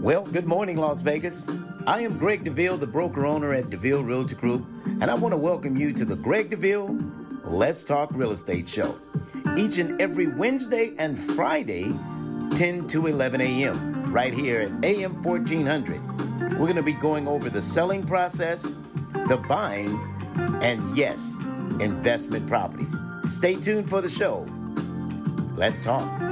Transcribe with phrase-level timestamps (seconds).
[0.00, 1.46] Well, good morning, Las Vegas.
[1.86, 5.36] I am Greg DeVille, the broker owner at DeVille Realty Group, and I want to
[5.36, 6.98] welcome you to the Greg DeVille
[7.44, 8.98] Let's Talk Real Estate Show.
[9.58, 11.92] Each and every Wednesday and Friday,
[12.54, 16.00] 10 to 11 a.m., right here at AM 1400.
[16.52, 18.72] We're going to be going over the selling process,
[19.28, 20.00] the buying,
[20.62, 21.36] and yes,
[21.78, 22.98] investment properties.
[23.24, 24.48] Stay tuned for the show.
[25.56, 26.29] Let's talk.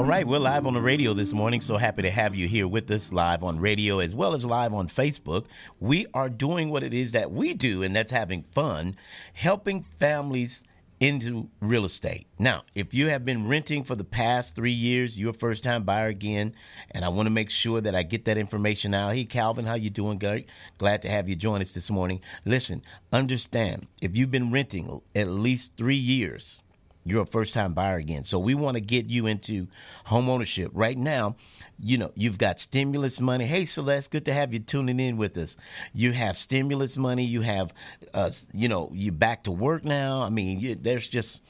[0.00, 1.60] All right, we're live on the radio this morning.
[1.60, 4.72] So happy to have you here with us live on radio as well as live
[4.72, 5.44] on Facebook.
[5.78, 8.96] We are doing what it is that we do, and that's having fun,
[9.34, 10.64] helping families
[11.00, 12.26] into real estate.
[12.38, 15.84] Now, if you have been renting for the past three years, you're a first time
[15.84, 16.54] buyer again,
[16.92, 19.12] and I want to make sure that I get that information out.
[19.12, 20.16] Hey, Calvin, how you doing?
[20.16, 20.46] Glad,
[20.78, 22.22] glad to have you join us this morning.
[22.46, 22.80] Listen,
[23.12, 26.62] understand, if you've been renting at least three years,
[27.04, 28.24] you're a first time buyer again.
[28.24, 29.68] So we want to get you into
[30.04, 30.70] home ownership.
[30.74, 31.36] Right now,
[31.78, 33.46] you know, you've got stimulus money.
[33.46, 35.56] Hey, Celeste, good to have you tuning in with us.
[35.94, 37.24] You have stimulus money.
[37.24, 37.72] You have,
[38.12, 40.20] uh, you know, you back to work now.
[40.20, 41.42] I mean, you, there's just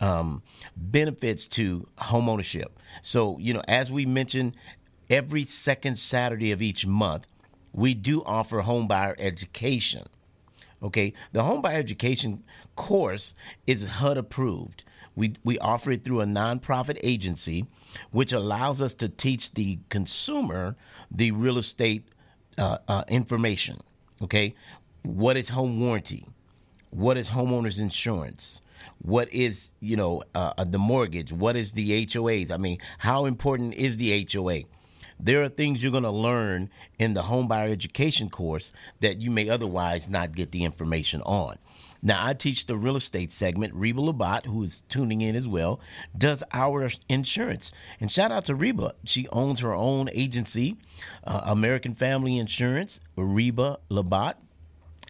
[0.00, 0.42] um,
[0.76, 2.78] benefits to home ownership.
[3.02, 4.56] So, you know, as we mentioned,
[5.08, 7.26] every second Saturday of each month,
[7.72, 10.06] we do offer home buyer education.
[10.82, 12.44] Okay, the home buyer education
[12.76, 13.34] course
[13.66, 14.84] is HUD approved.
[15.18, 17.66] We, we offer it through a nonprofit agency,
[18.12, 20.76] which allows us to teach the consumer
[21.10, 22.04] the real estate
[22.56, 23.80] uh, uh, information.
[24.22, 24.54] Okay,
[25.02, 26.24] what is home warranty?
[26.90, 28.62] What is homeowners insurance?
[29.02, 31.32] What is you know uh, uh the mortgage?
[31.32, 32.52] What is the HOAs?
[32.52, 34.62] I mean, how important is the HOA?
[35.18, 39.32] There are things you're going to learn in the home buyer education course that you
[39.32, 41.58] may otherwise not get the information on.
[42.02, 43.74] Now, I teach the real estate segment.
[43.74, 45.80] Reba Labat, who is tuning in as well,
[46.16, 47.72] does our insurance.
[48.00, 48.94] And shout out to Reba.
[49.04, 50.76] She owns her own agency,
[51.24, 54.34] uh, American Family Insurance, Reba Labat.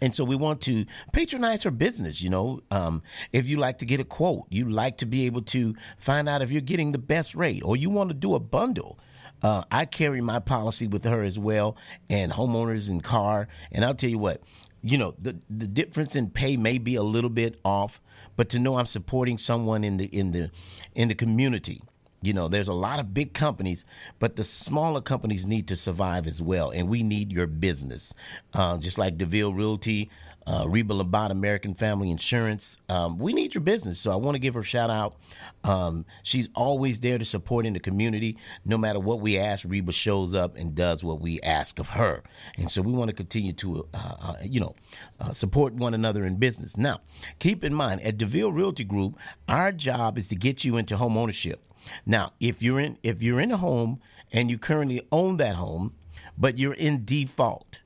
[0.01, 2.21] And so we want to patronize her business.
[2.21, 5.41] You know, um, if you like to get a quote, you like to be able
[5.43, 8.39] to find out if you're getting the best rate, or you want to do a
[8.39, 8.97] bundle.
[9.41, 11.77] Uh, I carry my policy with her as well,
[12.09, 13.47] and homeowners and car.
[13.71, 14.41] And I'll tell you what,
[14.81, 18.01] you know the the difference in pay may be a little bit off
[18.35, 20.49] but to know i'm supporting someone in the in the
[20.95, 21.81] in the community
[22.21, 23.85] you know there's a lot of big companies
[24.19, 28.13] but the smaller companies need to survive as well and we need your business.
[28.53, 30.09] Uh, just like deville realty
[30.49, 32.79] uh, Reba Labat, American Family Insurance.
[32.89, 35.15] Um, we need your business, so I want to give her a shout out.
[35.63, 38.35] Um, she's always there to support in the community.
[38.65, 42.23] No matter what we ask, Reba shows up and does what we ask of her,
[42.57, 44.73] and so we want to continue to, uh, uh, you know,
[45.19, 46.77] uh, support one another in business.
[46.77, 47.01] Now,
[47.37, 51.15] keep in mind at Deville Realty Group, our job is to get you into home
[51.15, 51.63] ownership.
[52.07, 55.93] Now, if you're in if you're in a home and you currently own that home,
[56.37, 57.83] but you're in default,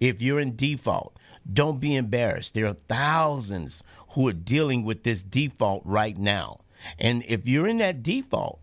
[0.00, 1.16] if you're in default,
[1.50, 2.54] don't be embarrassed.
[2.54, 6.60] There are thousands who are dealing with this default right now.
[6.98, 8.60] And if you're in that default,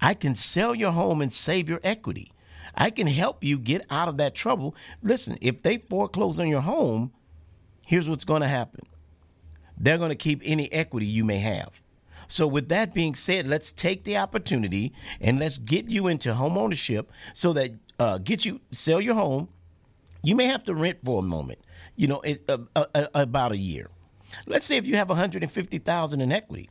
[0.00, 2.32] I can sell your home and save your equity.
[2.74, 4.74] I can help you get out of that trouble.
[5.02, 7.12] Listen, if they foreclose on your home,
[7.86, 8.80] here's what's going to happen
[9.76, 11.82] they're going to keep any equity you may have.
[12.28, 16.56] So, with that being said, let's take the opportunity and let's get you into home
[16.56, 19.48] ownership so that uh, get you sell your home.
[20.22, 21.58] You may have to rent for a moment
[21.96, 23.88] you know, it, uh, uh, uh, about a year.
[24.46, 26.70] Let's say if you have 150,000 in equity,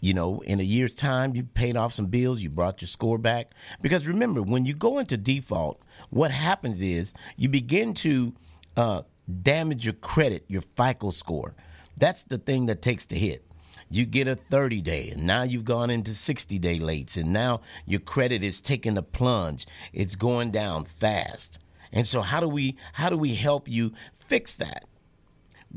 [0.00, 3.18] you know, in a year's time, you've paid off some bills, you brought your score
[3.18, 3.52] back.
[3.80, 5.80] Because remember, when you go into default,
[6.10, 8.34] what happens is you begin to
[8.76, 9.02] uh,
[9.42, 11.54] damage your credit, your FICO score.
[11.98, 13.46] That's the thing that takes the hit.
[13.88, 17.60] You get a 30 day, and now you've gone into 60 day lates, and now
[17.86, 19.66] your credit is taking a plunge.
[19.92, 21.58] It's going down fast.
[21.92, 24.84] And so how do we how do we help you fix that?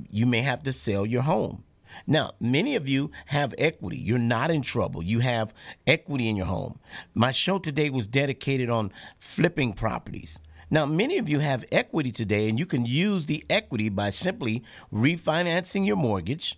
[0.09, 1.63] You may have to sell your home.
[2.07, 3.97] Now, many of you have equity.
[3.97, 5.01] You're not in trouble.
[5.03, 5.53] You have
[5.87, 6.79] equity in your home.
[7.13, 10.39] My show today was dedicated on flipping properties.
[10.69, 14.63] Now, many of you have equity today, and you can use the equity by simply
[14.91, 16.57] refinancing your mortgage.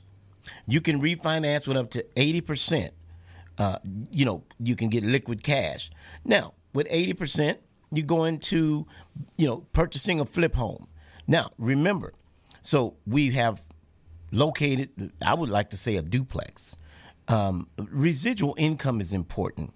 [0.65, 2.91] You can refinance with up to 80%.
[3.57, 3.79] Uh,
[4.11, 5.91] you know, you can get liquid cash.
[6.23, 7.57] Now, with 80%,
[7.91, 8.85] you go into,
[9.37, 10.87] you know, purchasing a flip home.
[11.27, 12.13] Now, remember,
[12.61, 13.61] so we have
[14.31, 16.77] located, I would like to say a duplex.
[17.27, 19.73] Um, residual income is important.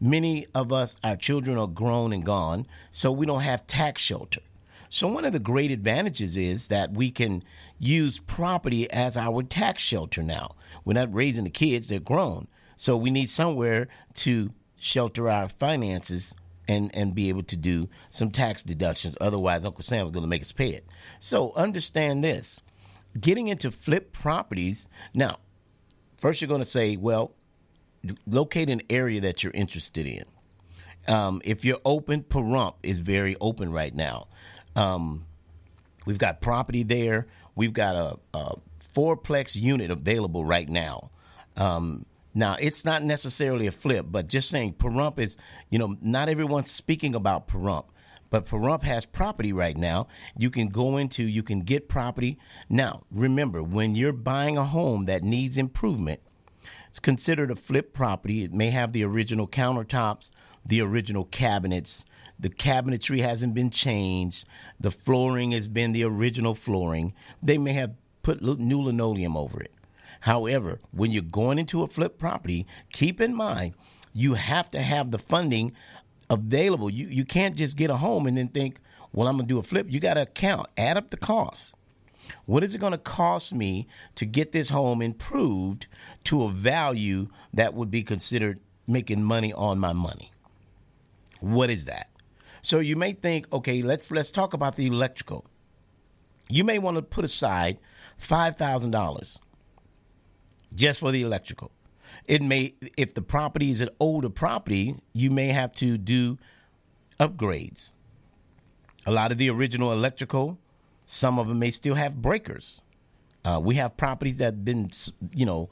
[0.00, 4.40] Many of us, our children are grown and gone, so we don't have tax shelter.
[4.88, 7.44] So, one of the great advantages is that we can
[7.78, 10.56] use property as our tax shelter now.
[10.84, 12.48] We're not raising the kids, they're grown.
[12.76, 16.34] So, we need somewhere to shelter our finances
[16.70, 19.16] and and be able to do some tax deductions.
[19.20, 20.86] Otherwise, Uncle Sam's going to make us pay it.
[21.18, 22.62] So understand this:
[23.18, 24.88] getting into flip properties.
[25.12, 25.38] Now,
[26.16, 27.32] first you're going to say, well,
[28.26, 30.24] locate an area that you're interested in.
[31.08, 34.28] Um, if you're open, Pahrump is very open right now.
[34.76, 35.26] Um,
[36.06, 37.26] we've got property there.
[37.56, 41.10] We've got a, a fourplex unit available right now.
[41.56, 45.36] Um, now, it's not necessarily a flip, but just saying Pahrump is,
[45.68, 47.86] you know, not everyone's speaking about Pahrump,
[48.30, 50.06] but Pahrump has property right now.
[50.38, 52.38] You can go into, you can get property.
[52.68, 56.20] Now, remember, when you're buying a home that needs improvement,
[56.88, 58.44] it's considered a flip property.
[58.44, 60.30] It may have the original countertops,
[60.64, 62.04] the original cabinets.
[62.38, 64.46] The cabinetry hasn't been changed.
[64.78, 67.12] The flooring has been the original flooring.
[67.42, 69.74] They may have put new linoleum over it.
[70.20, 73.74] However, when you're going into a flip property, keep in mind
[74.12, 75.72] you have to have the funding
[76.28, 76.90] available.
[76.90, 78.80] You you can't just get a home and then think,
[79.12, 79.86] well, I'm gonna do a flip.
[79.88, 81.74] You got to count, add up the costs.
[82.46, 85.88] What is it going to cost me to get this home improved
[86.24, 90.30] to a value that would be considered making money on my money?
[91.40, 92.08] What is that?
[92.62, 95.44] So you may think, okay, let's let's talk about the electrical.
[96.48, 97.78] You may want to put aside
[98.16, 99.40] five thousand dollars
[100.74, 101.70] just for the electrical.
[102.26, 106.38] It may, if the property is an older property, you may have to do
[107.18, 107.92] upgrades.
[109.06, 110.58] A lot of the original electrical,
[111.06, 112.82] some of them may still have breakers.
[113.44, 114.90] Uh, we have properties that have been,
[115.34, 115.70] you know,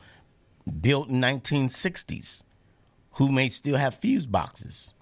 [0.81, 2.43] built in 1960s,
[3.13, 4.95] who may still have fuse boxes.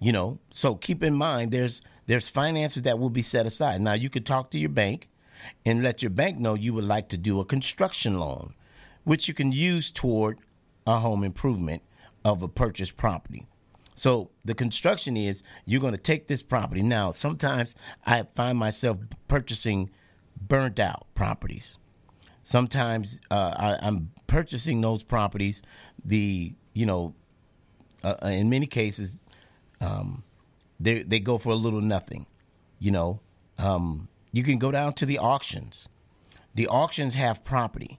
[0.00, 3.80] You know, so keep in mind there's there's finances that will be set aside.
[3.80, 5.08] Now you could talk to your bank
[5.64, 8.54] and let your bank know you would like to do a construction loan
[9.04, 10.38] which you can use toward
[10.86, 11.82] a home improvement
[12.24, 13.46] of a purchased property.
[13.94, 16.82] So the construction is you're going to take this property.
[16.82, 18.98] Now, sometimes I find myself
[19.28, 19.90] purchasing
[20.40, 21.78] burnt out properties.
[22.42, 25.62] Sometimes uh, I, am purchasing those properties.
[26.04, 27.14] The you know,
[28.02, 29.20] uh, uh, in many cases,
[29.80, 30.24] um,
[30.78, 32.26] they they go for a little nothing.
[32.78, 33.20] You know,
[33.58, 35.88] um, you can go down to the auctions.
[36.54, 37.98] The auctions have property.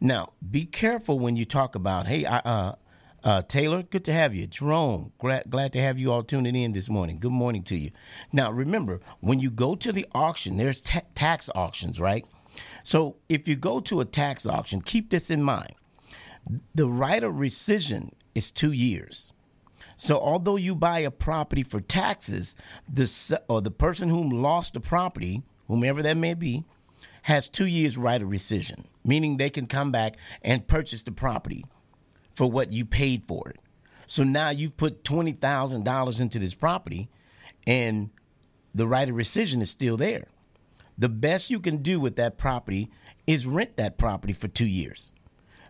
[0.00, 2.72] Now, be careful when you talk about, hey, uh,
[3.24, 4.46] uh, Taylor, good to have you.
[4.46, 7.18] Jerome, glad, glad to have you all tuning in this morning.
[7.18, 7.90] Good morning to you.
[8.32, 12.24] Now, remember, when you go to the auction, there's ta- tax auctions, right?
[12.84, 15.74] So if you go to a tax auction, keep this in mind.
[16.74, 19.32] The right of rescission is two years.
[19.96, 22.54] So although you buy a property for taxes,
[22.88, 26.64] the or the person who lost the property, whomever that may be,
[27.22, 31.64] has two years right of rescission, meaning they can come back and purchase the property
[32.34, 33.58] for what you paid for it.
[34.06, 37.08] So now you've put twenty thousand dollars into this property,
[37.66, 38.10] and
[38.74, 40.28] the right of rescission is still there.
[40.98, 42.90] The best you can do with that property
[43.26, 45.12] is rent that property for two years.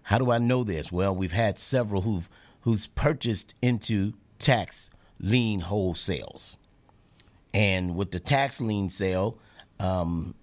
[0.03, 0.93] How do I know this?
[0.93, 2.29] Well, we've had several who've
[2.61, 6.57] who's purchased into tax lien wholesales,
[7.55, 9.39] and with the tax lien sale,
[9.81, 10.35] um,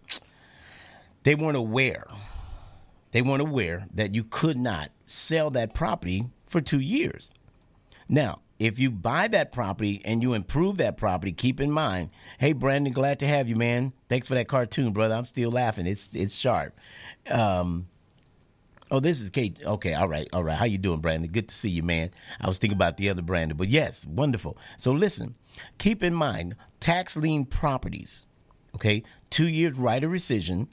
[1.24, 2.08] they weren't aware.
[3.14, 7.32] They weren't aware that you could not sell that property for two years.
[8.10, 12.10] Now, if you buy that property and you improve that property, keep in mind,
[12.40, 13.94] hey Brandon, glad to have you, man.
[14.10, 15.14] Thanks for that cartoon, brother.
[15.14, 15.86] I'm still laughing.
[15.86, 16.76] It's it's sharp.
[17.30, 17.88] Um,
[18.90, 19.60] oh, this is Kate.
[19.64, 20.58] Okay, all right, all right.
[20.58, 21.32] How you doing, Brandon?
[21.32, 22.10] Good to see you, man.
[22.42, 24.58] I was thinking about the other Brandon, but yes, wonderful.
[24.78, 25.36] So listen,
[25.78, 28.26] keep in mind tax lien properties.
[28.74, 30.68] Okay, two years right of rescission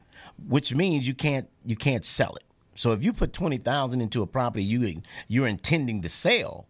[0.49, 2.45] which means you can't you can't sell it.
[2.75, 6.67] So if you put twenty thousand into a property you you're intending to sell,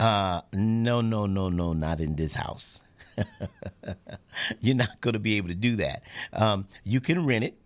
[0.00, 2.82] uh, no, no, no, no, not in this house.
[4.60, 6.02] you're not going to be able to do that.
[6.32, 7.56] Um, you can rent it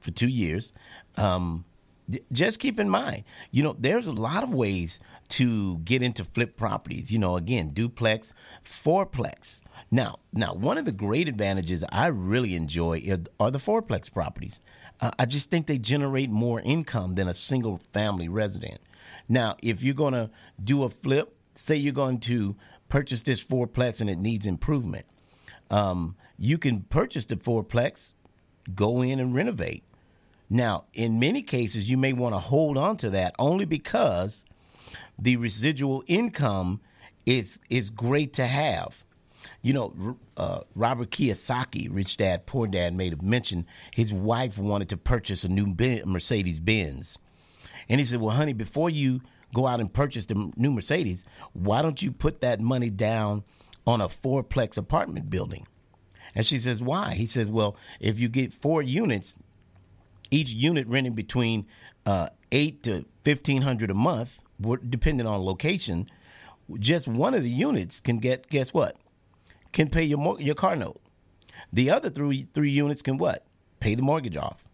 [0.00, 0.72] for two years.
[1.16, 1.64] Um,
[2.32, 4.98] just keep in mind, you know, there's a lot of ways
[5.28, 7.12] to get into flip properties.
[7.12, 9.62] You know, again, duplex, fourplex.
[9.90, 13.02] Now, now, one of the great advantages I really enjoy
[13.38, 14.60] are the fourplex properties.
[15.00, 18.80] Uh, I just think they generate more income than a single family resident.
[19.28, 20.30] Now, if you're going to
[20.62, 22.56] do a flip, say you're going to
[22.88, 25.06] purchase this fourplex and it needs improvement,
[25.70, 28.14] um, you can purchase the fourplex,
[28.74, 29.84] go in and renovate
[30.50, 34.44] now, in many cases, you may want to hold on to that only because
[35.18, 36.80] the residual income
[37.26, 39.04] is is great to have.
[39.62, 43.66] You know, uh, Robert Kiyosaki, Rich Dad Poor Dad, made a mention.
[43.94, 47.18] His wife wanted to purchase a new Mercedes Benz,
[47.88, 49.20] and he said, "Well, honey, before you
[49.54, 51.24] go out and purchase the new Mercedes.
[51.52, 53.44] Why don't you put that money down
[53.86, 55.66] on a fourplex apartment building?
[56.34, 57.14] And she says, Why?
[57.14, 59.38] He says, Well, if you get four units,
[60.30, 61.66] each unit renting between
[62.04, 66.08] uh, eight to fifteen hundred a month, depending on location,
[66.78, 68.96] just one of the units can get guess what?
[69.72, 71.00] Can pay your your car note.
[71.72, 73.46] The other three three units can what?
[73.80, 74.64] Pay the mortgage off.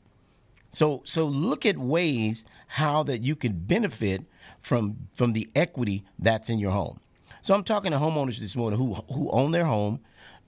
[0.71, 4.23] So so look at ways how that you can benefit
[4.61, 7.01] from from the equity that's in your home.
[7.41, 10.01] So I'm talking to homeowners this morning who who own their home,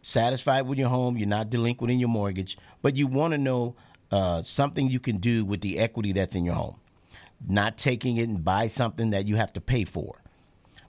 [0.02, 3.76] satisfied with your home, you're not delinquent in your mortgage, but you want to know
[4.10, 6.76] uh, something you can do with the equity that's in your home.
[7.46, 10.22] Not taking it and buy something that you have to pay for,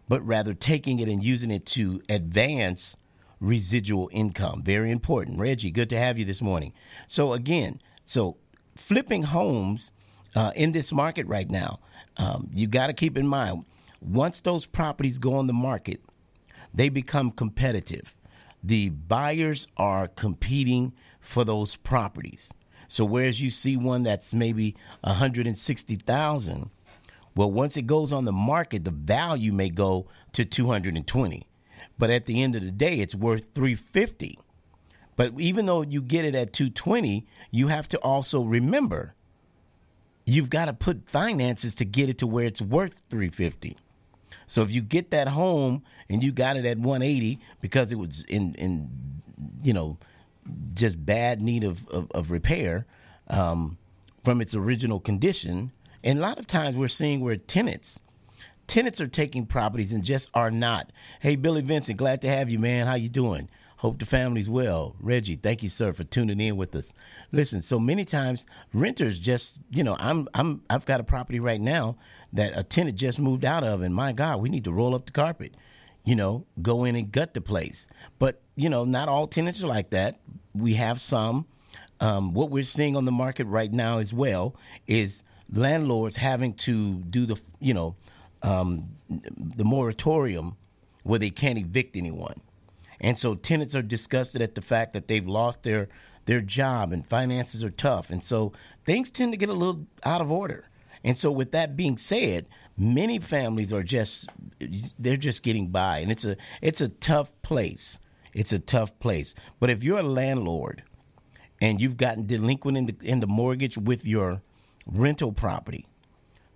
[0.07, 2.95] but rather taking it and using it to advance
[3.39, 4.63] residual income.
[4.63, 5.39] Very important.
[5.39, 6.73] Reggie, good to have you this morning.
[7.07, 8.37] So again, so
[8.75, 9.91] flipping homes
[10.35, 11.79] uh, in this market right now,
[12.17, 13.65] um, you got to keep in mind
[14.01, 16.01] once those properties go on the market,
[16.73, 18.17] they become competitive.
[18.63, 22.53] The buyers are competing for those properties.
[22.87, 26.71] So whereas you see one that's maybe 160,000,
[27.35, 31.47] well once it goes on the market, the value may go to 220.
[31.99, 34.39] But at the end of the day, it's worth 350.
[35.15, 39.15] But even though you get it at 220, you have to also remember
[40.25, 43.77] you've got to put finances to get it to where it's worth 350.
[44.45, 48.23] So if you get that home and you got it at 180 because it was
[48.25, 48.89] in in
[49.63, 49.97] you know
[50.73, 52.85] just bad need of of, of repair
[53.29, 53.77] um,
[54.23, 55.71] from its original condition,
[56.03, 58.01] and a lot of times we're seeing where tenants
[58.67, 60.91] tenants are taking properties and just are not.
[61.19, 62.85] Hey, Billy Vincent, glad to have you, man.
[62.85, 63.49] How you doing?
[63.77, 64.95] Hope the family's well.
[64.99, 66.93] Reggie, thank you, sir, for tuning in with us.
[67.31, 71.61] Listen, so many times renters just, you know, I'm I'm I've got a property right
[71.61, 71.95] now
[72.33, 75.05] that a tenant just moved out of, and my God, we need to roll up
[75.05, 75.53] the carpet.
[76.07, 77.89] You know, go in and gut the place.
[78.17, 80.21] But you know, not all tenants are like that.
[80.55, 81.45] We have some.
[81.99, 84.55] Um, what we're seeing on the market right now as well
[84.87, 87.97] is landlords having to do the, you know,
[88.41, 90.55] um, the moratorium
[91.03, 92.39] where they can't evict anyone.
[93.01, 95.89] And so tenants are disgusted at the fact that they've lost their
[96.25, 98.11] their job and finances are tough.
[98.11, 98.53] And so
[98.85, 100.69] things tend to get a little out of order.
[101.07, 102.47] And so with that being said,
[102.77, 104.29] many families are just
[104.99, 107.99] they're just getting by and it's a it's a tough place.
[108.33, 109.33] It's a tough place.
[109.59, 110.83] But if you're a landlord
[111.61, 114.41] and you've gotten delinquent in the in the mortgage with your
[114.85, 115.85] rental property,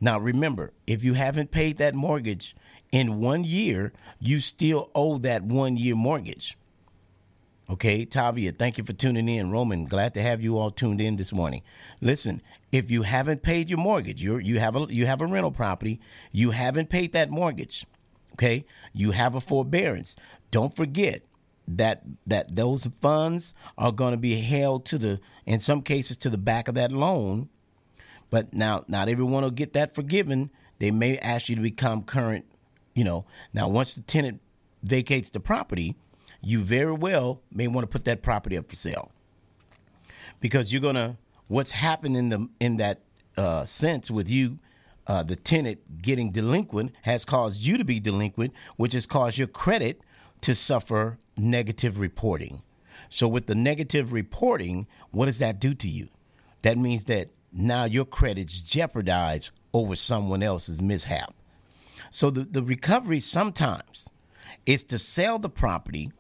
[0.02, 2.56] now, remember, if you haven't paid that mortgage
[2.92, 6.58] in one year, you still owe that one year mortgage.
[7.70, 9.52] Okay, Tavia, thank you for tuning in.
[9.52, 11.62] Roman, glad to have you all tuned in this morning.
[12.02, 12.42] Listen,
[12.72, 16.00] if you haven't paid your mortgage, you you have a you have a rental property,
[16.32, 17.86] you haven't paid that mortgage.
[18.34, 20.16] Okay, you have a forbearance.
[20.52, 21.24] Don't forget
[21.68, 26.30] that that those funds are going to be held to the in some cases to
[26.30, 27.50] the back of that loan
[28.32, 30.50] but now, not everyone will get that forgiven.
[30.80, 32.46] They may ask you to become current.
[32.96, 34.42] You know, now once the tenant
[34.84, 35.96] vacates the property,
[36.42, 39.12] you very well may want to put that property up for sale
[40.40, 41.18] because you're gonna.
[41.52, 43.02] What's happened in the in that
[43.36, 44.60] uh, sense with you,
[45.06, 49.50] uh, the tenant getting delinquent has caused you to be delinquent, which has caused your
[49.50, 50.00] credit
[50.44, 52.62] to suffer negative reporting.
[53.10, 56.08] So with the negative reporting, what does that do to you?
[56.62, 61.34] That means that now your credit's jeopardized over someone else's mishap.
[62.12, 64.10] So the, the recovery sometimes
[64.66, 66.14] is to sell the property.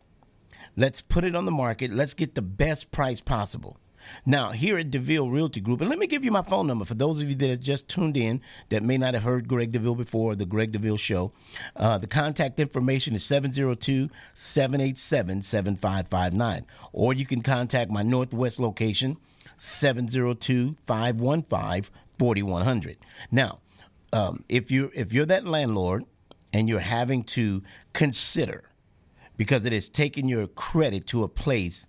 [0.76, 1.94] Let's put it on the market.
[1.94, 3.78] Let's get the best price possible.
[4.26, 6.94] Now, here at DeVille Realty Group, and let me give you my phone number for
[6.94, 9.96] those of you that have just tuned in that may not have heard Greg DeVille
[9.96, 11.32] before, the Greg DeVille Show.
[11.76, 16.66] Uh, the contact information is 702 787 7559.
[16.94, 19.18] Or you can contact my Northwest location,
[19.58, 22.98] 702 515 4100.
[23.32, 23.60] Now,
[24.14, 26.06] um, if you if you're that landlord
[26.54, 28.64] and you're having to consider
[29.38, 31.88] because it has taken your credit to a place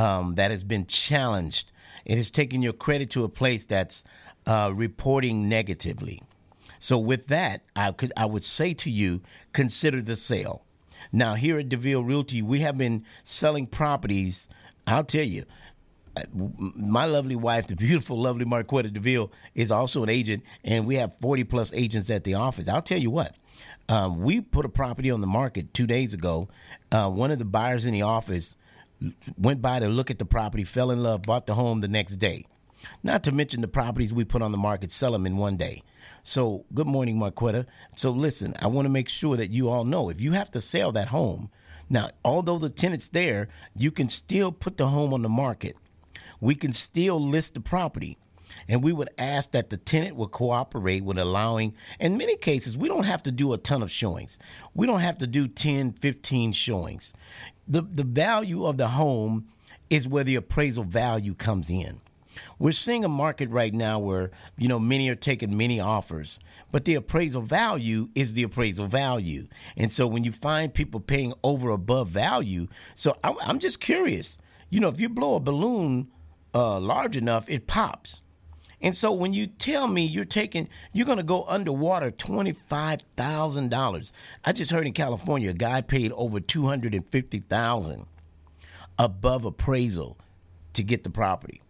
[0.00, 1.70] um, that has been challenged,
[2.06, 4.02] it has taken your credit to a place that's
[4.46, 6.22] uh, reporting negatively.
[6.78, 9.20] So with that, I could I would say to you,
[9.52, 10.64] consider the sale.
[11.12, 14.48] Now here at DeVille Realty, we have been selling properties.
[14.86, 15.44] I'll tell you,
[16.32, 21.14] my lovely wife, the beautiful, lovely Marquetta DeVille, is also an agent, and we have
[21.18, 22.68] 40 plus agents at the office.
[22.68, 23.36] I'll tell you what,
[23.90, 26.48] um, we put a property on the market two days ago.
[26.90, 28.56] Uh, one of the buyers in the office
[29.36, 32.16] went by to look at the property, fell in love, bought the home the next
[32.16, 32.46] day.
[33.02, 35.82] Not to mention the properties we put on the market, sell them in one day.
[36.22, 37.66] So, good morning, Marquetta.
[37.96, 40.60] So, listen, I want to make sure that you all know if you have to
[40.60, 41.50] sell that home,
[41.90, 45.76] now, although the tenant's there, you can still put the home on the market.
[46.40, 48.16] We can still list the property.
[48.68, 52.88] And we would ask that the tenant would cooperate with allowing, in many cases, we
[52.88, 54.38] don't have to do a ton of showings.
[54.74, 57.12] We don't have to do 10, 15 showings.
[57.70, 59.46] The, the value of the home
[59.88, 62.00] is where the appraisal value comes in.
[62.58, 66.40] We're seeing a market right now where, you know, many are taking many offers,
[66.72, 69.46] but the appraisal value is the appraisal value.
[69.76, 74.36] And so when you find people paying over above value, so I'm, I'm just curious,
[74.68, 76.08] you know, if you blow a balloon
[76.52, 78.20] uh, large enough, it pops.
[78.82, 84.12] And so when you tell me you're taking, you're going to go underwater $25,000.
[84.44, 88.06] I just heard in California a guy paid over 250,000
[88.98, 90.16] above appraisal
[90.72, 91.60] to get the property.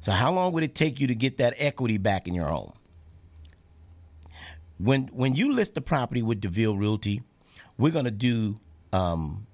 [0.00, 2.72] So how long would it take you to get that equity back in your home?
[4.78, 7.22] When when you list the property with DeVille Realty,
[7.76, 8.58] we're going to do
[8.94, 9.46] um,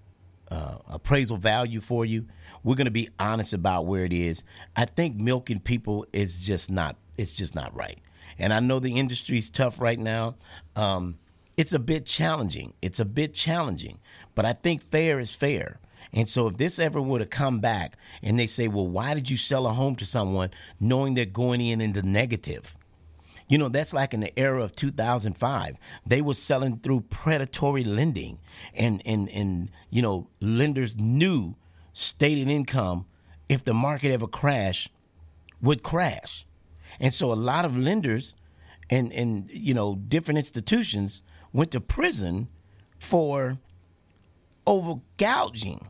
[0.51, 2.27] uh, appraisal value for you.
[2.63, 4.45] We're going to be honest about where it is.
[4.75, 6.97] I think milking people is just not.
[7.19, 7.99] It's just not right.
[8.39, 10.37] And I know the industry's tough right now.
[10.75, 11.19] Um,
[11.57, 12.75] it's a bit challenging.
[12.83, 13.99] It's a bit challenging,
[14.35, 15.81] but I think fair is fair.
[16.13, 19.31] And so, if this ever were to come back and they say, well, why did
[19.31, 22.77] you sell a home to someone knowing they're going in in the negative?
[23.49, 25.77] You know, that's like in the era of 2005.
[26.05, 28.41] They were selling through predatory lending,
[28.75, 31.55] and, and, and you know, lenders knew
[31.93, 33.07] stated income,
[33.49, 34.91] if the market ever crashed,
[35.63, 36.45] would crash.
[37.01, 38.37] And so a lot of lenders
[38.91, 41.23] and, and you know, different institutions
[41.53, 42.49] went to prison
[42.99, 43.59] for
[44.67, 45.89] over gouging.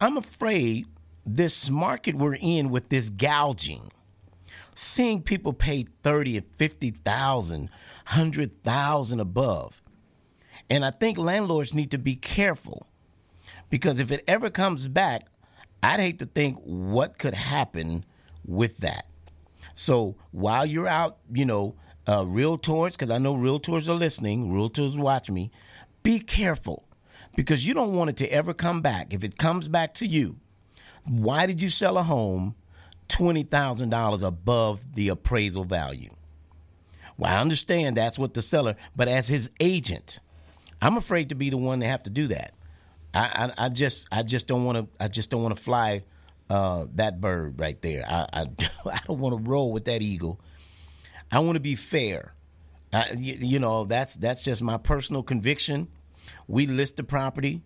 [0.00, 0.86] I'm afraid
[1.24, 3.90] this market we're in with this gouging
[4.78, 9.82] seeing people pay 30 and 50,000, 100,000 above.
[10.70, 12.86] And I think landlords need to be careful
[13.70, 15.26] because if it ever comes back,
[15.82, 18.04] I'd hate to think what could happen
[18.44, 19.06] with that.
[19.74, 21.74] So while you're out, you know,
[22.06, 25.50] uh, realtors, because I know realtors are listening, realtors watch me,
[26.04, 26.84] be careful
[27.34, 29.12] because you don't want it to ever come back.
[29.12, 30.36] If it comes back to you,
[31.04, 32.54] why did you sell a home
[33.08, 36.10] $20,000 above the appraisal value.
[37.16, 40.20] Well, I understand that's what the seller, but as his agent,
[40.80, 42.54] I'm afraid to be the one to have to do that.
[43.12, 46.04] I, I, I just I just don't want to I just don't want to fly
[46.48, 48.04] uh, that bird right there.
[48.08, 48.40] I I,
[48.86, 50.40] I don't want to roll with that eagle.
[51.32, 52.32] I want to be fair.
[52.92, 55.88] I, you, you know that's that's just my personal conviction.
[56.46, 57.62] We list the property.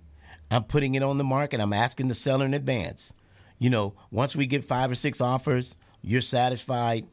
[0.50, 1.60] I'm putting it on the market.
[1.60, 3.14] I'm asking the seller in advance
[3.62, 7.06] you know, once we get five or six offers, you're satisfied,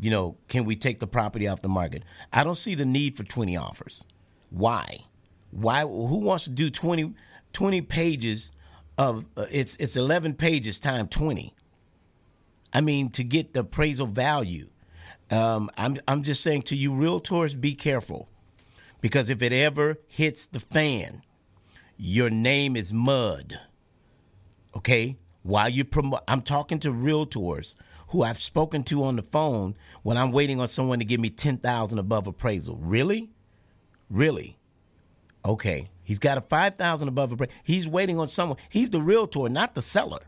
[0.00, 2.02] you know, can we take the property off the market?
[2.32, 4.06] I don't see the need for 20 offers.
[4.48, 5.00] Why?
[5.50, 7.12] Why who wants to do 20
[7.52, 8.52] 20 pages
[8.96, 11.52] of uh, it's it's 11 pages time 20.
[12.72, 14.70] I mean to get the appraisal value.
[15.30, 18.30] Um, I'm I'm just saying to you realtors be careful.
[19.02, 21.20] Because if it ever hits the fan,
[21.98, 23.60] your name is mud.
[24.74, 25.18] Okay?
[25.46, 27.76] While you promote i'm talking to realtors
[28.08, 31.30] who i've spoken to on the phone when i'm waiting on someone to give me
[31.30, 32.76] 10000 above appraisal.
[32.76, 33.30] Really?
[34.10, 34.58] Really?
[35.44, 35.90] Okay.
[36.02, 39.82] He's got a 5000 above appraisal he's waiting on someone he's the realtor not the
[39.82, 40.20] seller.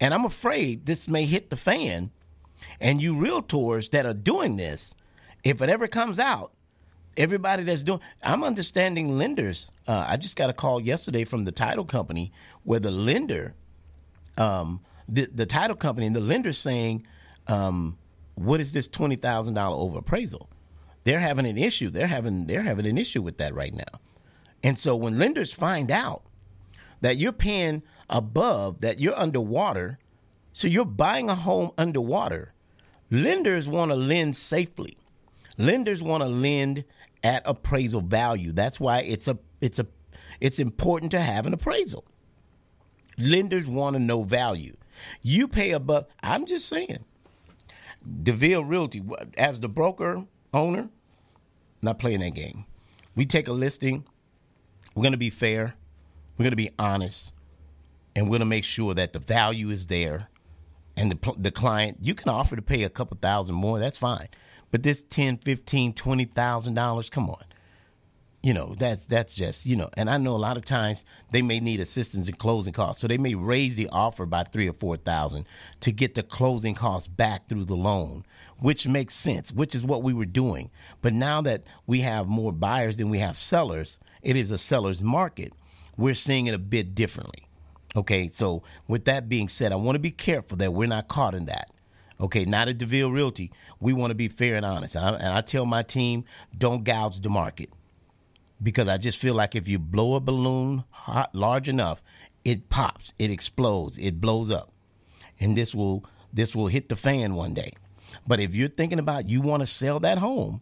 [0.00, 2.10] And i'm afraid this may hit the fan
[2.80, 4.94] and you realtors that are doing this
[5.42, 6.52] if it ever comes out
[7.16, 11.52] everybody that's doing i'm understanding lenders uh, i just got a call yesterday from the
[11.52, 12.32] title company
[12.64, 13.54] where the lender
[14.38, 17.06] um, the the title company and the lender saying,
[17.46, 17.98] um,
[18.34, 20.48] "What is this twenty thousand dollar over appraisal?"
[21.04, 21.90] They're having an issue.
[21.90, 24.00] They're having they're having an issue with that right now.
[24.62, 26.22] And so when lenders find out
[27.00, 29.98] that you're paying above, that you're underwater,
[30.52, 32.52] so you're buying a home underwater,
[33.10, 34.96] lenders want to lend safely.
[35.56, 36.84] Lenders want to lend
[37.22, 38.52] at appraisal value.
[38.52, 39.86] That's why it's a it's a
[40.40, 42.04] it's important to have an appraisal.
[43.18, 44.76] Lenders want to know value.
[45.22, 46.06] You pay above.
[46.22, 47.04] I'm just saying.
[48.22, 49.02] DeVille Realty,
[49.36, 50.88] as the broker owner,
[51.82, 52.64] not playing that game.
[53.14, 54.04] We take a listing.
[54.94, 55.74] We're going to be fair.
[56.36, 57.32] We're going to be honest.
[58.14, 60.28] And we're going to make sure that the value is there.
[60.96, 63.78] And the, the client, you can offer to pay a couple thousand more.
[63.78, 64.28] That's fine.
[64.70, 67.44] But this 10, 15, $20,000, come on.
[68.48, 71.42] You know, that's that's just, you know, and I know a lot of times they
[71.42, 73.02] may need assistance in closing costs.
[73.02, 75.44] So they may raise the offer by three or four thousand
[75.80, 78.24] to get the closing costs back through the loan,
[78.60, 80.70] which makes sense, which is what we were doing.
[81.02, 85.04] But now that we have more buyers than we have sellers, it is a seller's
[85.04, 85.52] market.
[85.98, 87.46] We're seeing it a bit differently.
[87.96, 91.34] Okay, so with that being said, I want to be careful that we're not caught
[91.34, 91.70] in that.
[92.18, 93.52] Okay, not at DeVille Realty.
[93.78, 94.96] We want to be fair and honest.
[94.96, 96.24] And I, and I tell my team,
[96.56, 97.68] don't gouge the market
[98.62, 102.02] because I just feel like if you blow a balloon hot, large enough,
[102.44, 104.70] it pops, it explodes, it blows up,
[105.38, 107.72] and this will this will hit the fan one day.
[108.26, 110.60] But if you're thinking about you want to sell that home,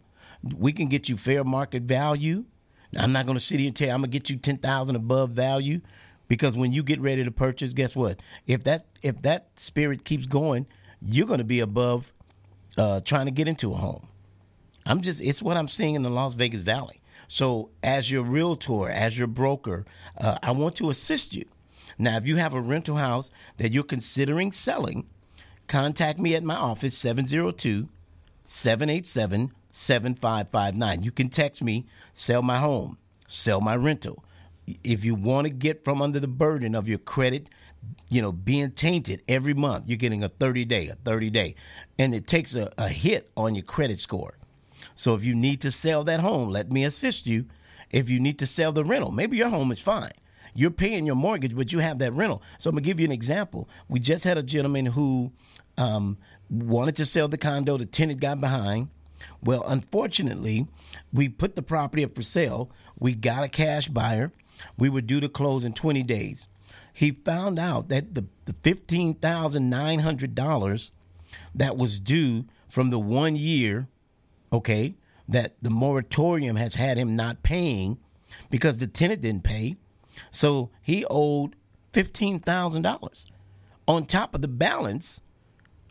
[0.55, 2.45] we can get you fair market value.
[2.91, 4.37] Now, I'm not going to sit here and tell you I'm going to get you
[4.37, 5.81] ten thousand above value,
[6.27, 8.19] because when you get ready to purchase, guess what?
[8.45, 10.67] If that if that spirit keeps going,
[11.01, 12.13] you're going to be above
[12.77, 14.07] uh, trying to get into a home.
[14.85, 17.01] I'm just it's what I'm seeing in the Las Vegas Valley.
[17.27, 19.85] So, as your realtor, as your broker,
[20.17, 21.45] uh, I want to assist you.
[21.97, 25.07] Now, if you have a rental house that you're considering selling,
[25.67, 27.89] contact me at my office 702
[28.43, 31.03] 787 7559.
[31.03, 34.23] You can text me, sell my home, sell my rental.
[34.83, 37.49] If you want to get from under the burden of your credit,
[38.09, 41.55] you know, being tainted every month, you're getting a 30 day, a 30 day,
[41.99, 44.36] and it takes a, a hit on your credit score.
[44.97, 47.45] So if you need to sell that home, let me assist you.
[47.91, 50.09] If you need to sell the rental, maybe your home is fine.
[50.55, 52.41] You're paying your mortgage, but you have that rental.
[52.57, 53.69] So I'm gonna give you an example.
[53.87, 55.31] We just had a gentleman who
[55.77, 56.17] um,
[56.49, 57.77] wanted to sell the condo.
[57.77, 58.87] The tenant got behind.
[59.43, 60.65] Well, unfortunately,
[61.13, 62.71] we put the property up for sale.
[62.97, 64.31] We got a cash buyer.
[64.79, 66.47] We were due to close in 20 days.
[66.91, 70.91] He found out that the, the $15,900
[71.53, 73.89] that was due from the one year
[74.51, 74.95] okay,
[75.27, 77.97] that the moratorium has had him not paying
[78.49, 79.75] because the tenant didn't pay.
[80.31, 81.55] So he owed
[81.93, 83.25] $15,000
[83.87, 85.21] on top of the balance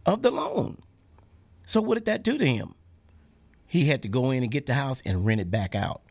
[0.04, 0.78] of the loan.
[1.64, 2.74] So what did that do to him?
[3.66, 6.02] He had to go in and get the house and rent it back out.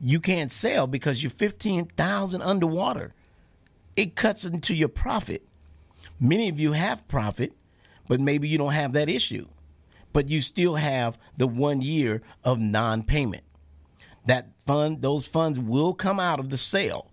[0.00, 3.14] You can't sell because you're 15,000 underwater.
[3.96, 5.44] It cuts into your profit.
[6.18, 7.52] Many of you have profit,
[8.08, 9.46] but maybe you don't have that issue
[10.12, 13.42] but you still have the one year of non-payment.
[14.26, 17.10] That fund, those funds will come out of the sale.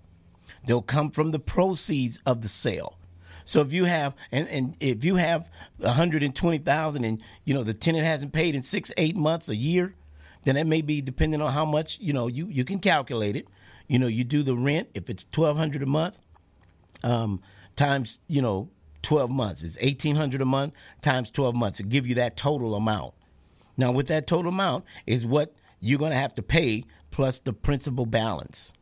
[0.65, 2.97] They'll come from the proceeds of the sale.
[3.45, 8.03] So if you have and, and if you have 120,000 and you know the tenant
[8.03, 9.95] hasn't paid in 6 8 months a year,
[10.43, 13.47] then that may be depending on how much, you know, you you can calculate it.
[13.87, 16.19] You know, you do the rent if it's 1200 a month
[17.03, 17.41] um
[17.77, 18.69] times, you know,
[19.07, 19.63] 12 months.
[19.63, 23.13] It's 1800 a month times 12 months to give you that total amount.
[23.77, 27.53] Now, with that total amount is what you're going to have to pay plus the
[27.53, 28.73] principal balance.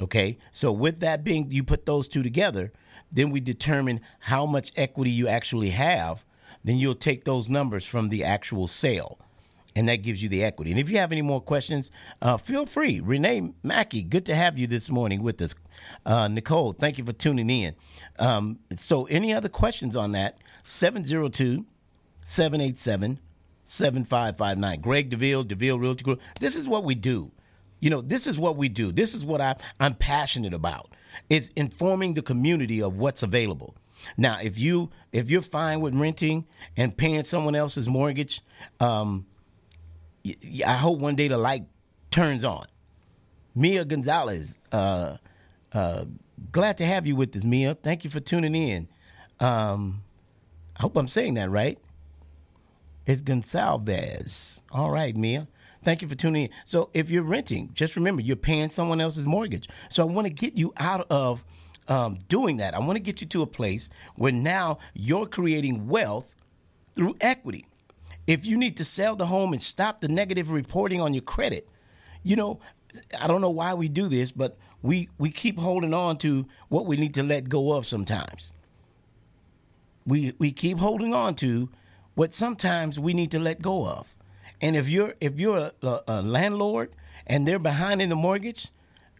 [0.00, 0.38] Okay?
[0.52, 2.72] So with that being you put those two together,
[3.10, 6.24] then we determine how much equity you actually have,
[6.62, 9.18] then you'll take those numbers from the actual sale
[9.76, 10.70] and that gives you the equity.
[10.70, 11.90] And if you have any more questions,
[12.22, 13.00] uh, feel free.
[13.00, 15.54] Renee Mackey, good to have you this morning with us.
[16.04, 17.74] Uh, Nicole, thank you for tuning in.
[18.18, 20.38] Um, so, any other questions on that?
[20.62, 21.64] 702
[22.22, 23.18] 787
[23.64, 24.80] 7559.
[24.80, 26.20] Greg DeVille, DeVille Realty Group.
[26.40, 27.30] This is what we do.
[27.80, 28.90] You know, this is what we do.
[28.92, 30.90] This is what I, I'm passionate about.
[31.30, 33.74] Is informing the community of what's available.
[34.16, 38.42] Now, if you if you're fine with renting and paying someone else's mortgage,
[38.80, 39.26] um,
[40.66, 41.64] I hope one day the light
[42.10, 42.66] turns on.
[43.54, 45.16] Mia Gonzalez, uh,
[45.72, 46.04] uh,
[46.52, 47.74] glad to have you with us, Mia.
[47.74, 48.88] Thank you for tuning in.
[49.40, 50.02] Um,
[50.76, 51.78] I hope I'm saying that right.
[53.06, 54.62] It's Gonsalves.
[54.70, 55.48] All right, Mia.
[55.82, 56.50] Thank you for tuning in.
[56.64, 59.68] So, if you're renting, just remember you're paying someone else's mortgage.
[59.88, 61.44] So, I want to get you out of
[61.88, 62.74] um, doing that.
[62.74, 66.34] I want to get you to a place where now you're creating wealth
[66.94, 67.66] through equity
[68.28, 71.66] if you need to sell the home and stop the negative reporting on your credit,
[72.22, 72.60] you know,
[73.18, 76.86] I don't know why we do this, but we we keep holding on to what
[76.86, 78.52] we need to let go of sometimes.
[80.06, 81.70] We we keep holding on to
[82.14, 84.14] what sometimes we need to let go of.
[84.60, 86.90] And if you're if you're a, a landlord
[87.26, 88.70] and they're behind in the mortgage,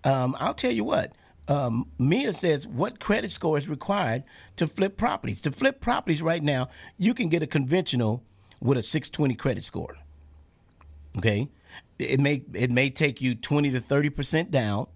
[0.05, 1.13] um, I'll tell you what.
[1.49, 4.25] Um, Mia says, what credit score is required
[4.57, 5.41] to flip properties?
[5.43, 6.69] To flip properties right now,
[6.99, 8.23] you can get a conventional
[8.61, 9.97] with a 620 credit score.
[11.17, 11.49] Okay?
[11.99, 14.87] It may it may take you 20 to 30% down.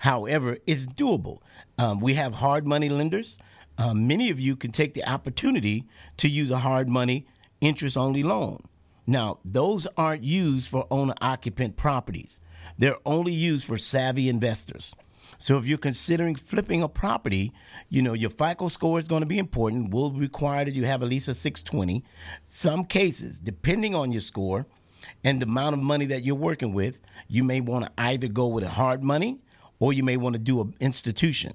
[0.00, 1.38] However, it's doable.
[1.78, 3.38] Um, we have hard money lenders.
[3.78, 5.84] Um, many of you can take the opportunity
[6.18, 7.26] to use a hard money
[7.60, 8.62] interest only loan.
[9.06, 12.40] Now, those aren't used for owner occupant properties.
[12.76, 14.94] They're only used for savvy investors.
[15.38, 17.52] So if you're considering flipping a property,
[17.88, 19.92] you know, your FICO score is going to be important.
[19.92, 22.04] Will require that you have at least a 620.
[22.44, 24.66] Some cases, depending on your score
[25.24, 28.46] and the amount of money that you're working with, you may want to either go
[28.46, 29.40] with a hard money
[29.78, 31.52] or you may want to do an institution.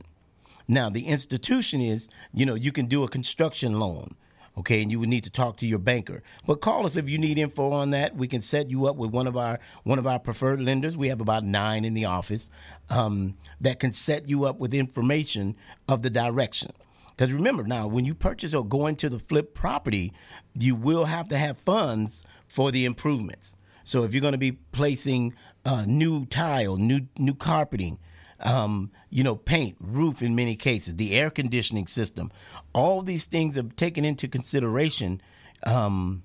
[0.67, 4.15] Now, the institution is, you know, you can do a construction loan
[4.57, 6.23] okay and you would need to talk to your banker.
[6.45, 8.15] But call us if you need info on that.
[8.15, 10.97] We can set you up with one of our one of our preferred lenders.
[10.97, 12.49] We have about nine in the office
[12.89, 15.55] um, that can set you up with information
[15.87, 16.71] of the direction.
[17.15, 20.13] Because remember now when you purchase or go into the flip property
[20.53, 23.55] you will have to have funds for the improvements.
[23.83, 25.33] So if you're going to be placing
[25.65, 27.99] uh, new tile new new carpeting
[28.41, 32.32] um, you know, paint, roof in many cases, the air conditioning system.
[32.73, 35.21] All these things are taken into consideration.
[35.63, 36.23] Um,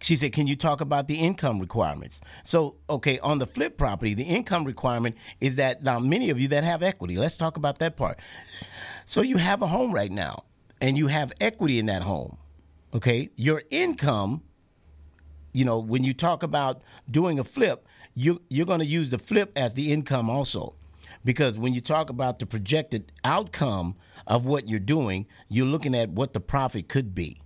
[0.00, 2.20] she said, Can you talk about the income requirements?
[2.44, 6.48] So, okay, on the flip property, the income requirement is that now many of you
[6.48, 8.18] that have equity, let's talk about that part.
[9.04, 10.44] So, you have a home right now
[10.80, 12.38] and you have equity in that home.
[12.94, 14.42] Okay, your income,
[15.52, 19.18] you know, when you talk about doing a flip, you you're going to use the
[19.18, 20.74] flip as the income also.
[21.24, 23.94] Because when you talk about the projected outcome
[24.26, 27.40] of what you're doing you're looking at what the profit could be.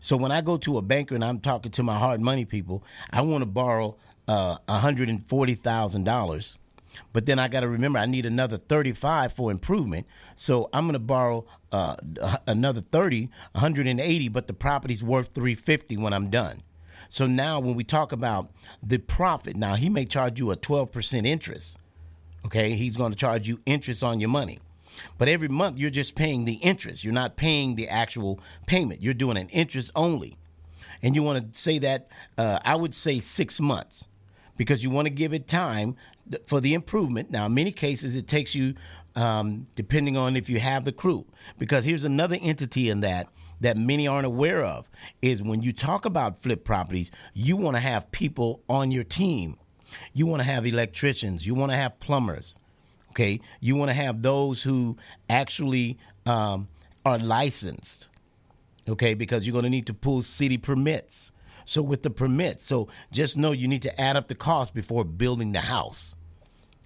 [0.00, 2.82] So when i go to a banker and i'm talking to my hard money people
[3.10, 6.56] i want to borrow uh, $140000
[7.12, 10.06] but then i got to remember i need another 35 for improvement.
[10.34, 11.96] So i'm going to borrow uh,
[12.46, 16.62] another 30 180 but the property's worth 350 when i'm done
[17.14, 18.50] so now when we talk about
[18.82, 21.78] the profit, now he may charge you a 12% interest.
[22.44, 24.58] Okay, he's going to charge you interest on your money.
[25.16, 27.04] But every month you're just paying the interest.
[27.04, 29.00] You're not paying the actual payment.
[29.00, 30.36] You're doing an interest only.
[31.04, 34.08] And you want to say that, uh, I would say six months
[34.56, 35.94] because you want to give it time
[36.44, 37.30] for the improvement.
[37.30, 38.74] Now, in many cases, it takes you,
[39.14, 41.26] um, depending on if you have the crew,
[41.60, 43.28] because here's another entity in that
[43.64, 44.90] that many aren't aware of
[45.22, 49.56] is when you talk about flip properties, you want to have people on your team.
[50.12, 52.58] You want to have electricians, you want to have plumbers,
[53.10, 53.40] okay?
[53.60, 54.96] You want to have those who
[55.30, 56.68] actually um,
[57.06, 58.08] are licensed,
[58.88, 59.14] okay?
[59.14, 61.30] Because you're going to need to pull city permits.
[61.64, 65.04] So, with the permits, so just know you need to add up the cost before
[65.04, 66.16] building the house,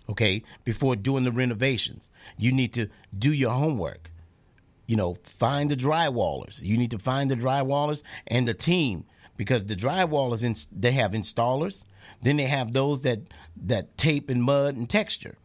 [0.08, 0.44] okay?
[0.64, 2.10] Before doing the renovations.
[2.36, 2.88] You need to
[3.18, 4.12] do your homework
[4.88, 6.62] you know, find the drywallers.
[6.62, 9.04] You need to find the drywallers and the team
[9.36, 11.84] because the drywallers in, they have installers.
[12.22, 13.20] Then they have those that
[13.66, 15.36] that tape and mud and texture.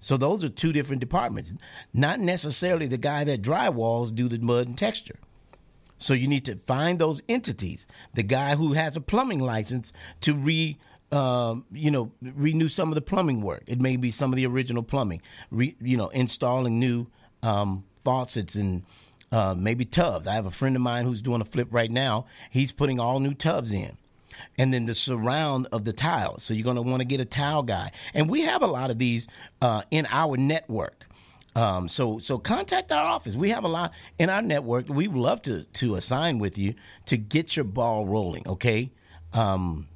[0.00, 1.54] So those are two different departments.
[1.92, 5.18] Not necessarily the guy that drywalls do the mud and texture.
[5.98, 7.86] So you need to find those entities.
[8.14, 10.78] The guy who has a plumbing license to re
[11.12, 13.62] um, you know, renew some of the plumbing work.
[13.68, 17.06] It may be some of the original plumbing, re, you know, installing new
[17.44, 18.84] um, faucets and
[19.32, 20.28] uh, maybe tubs.
[20.28, 22.26] I have a friend of mine who's doing a flip right now.
[22.52, 23.96] He's putting all new tubs in.
[24.56, 26.44] And then the surround of the tiles.
[26.44, 27.90] So you're going to want to get a tile guy.
[28.14, 29.26] And we have a lot of these
[29.60, 31.06] uh, in our network.
[31.56, 33.34] Um, so so contact our office.
[33.34, 34.88] We have a lot in our network.
[34.88, 36.74] We would love to to assign with you
[37.06, 38.46] to get your ball rolling.
[38.46, 38.92] Okay.
[39.32, 39.88] Um,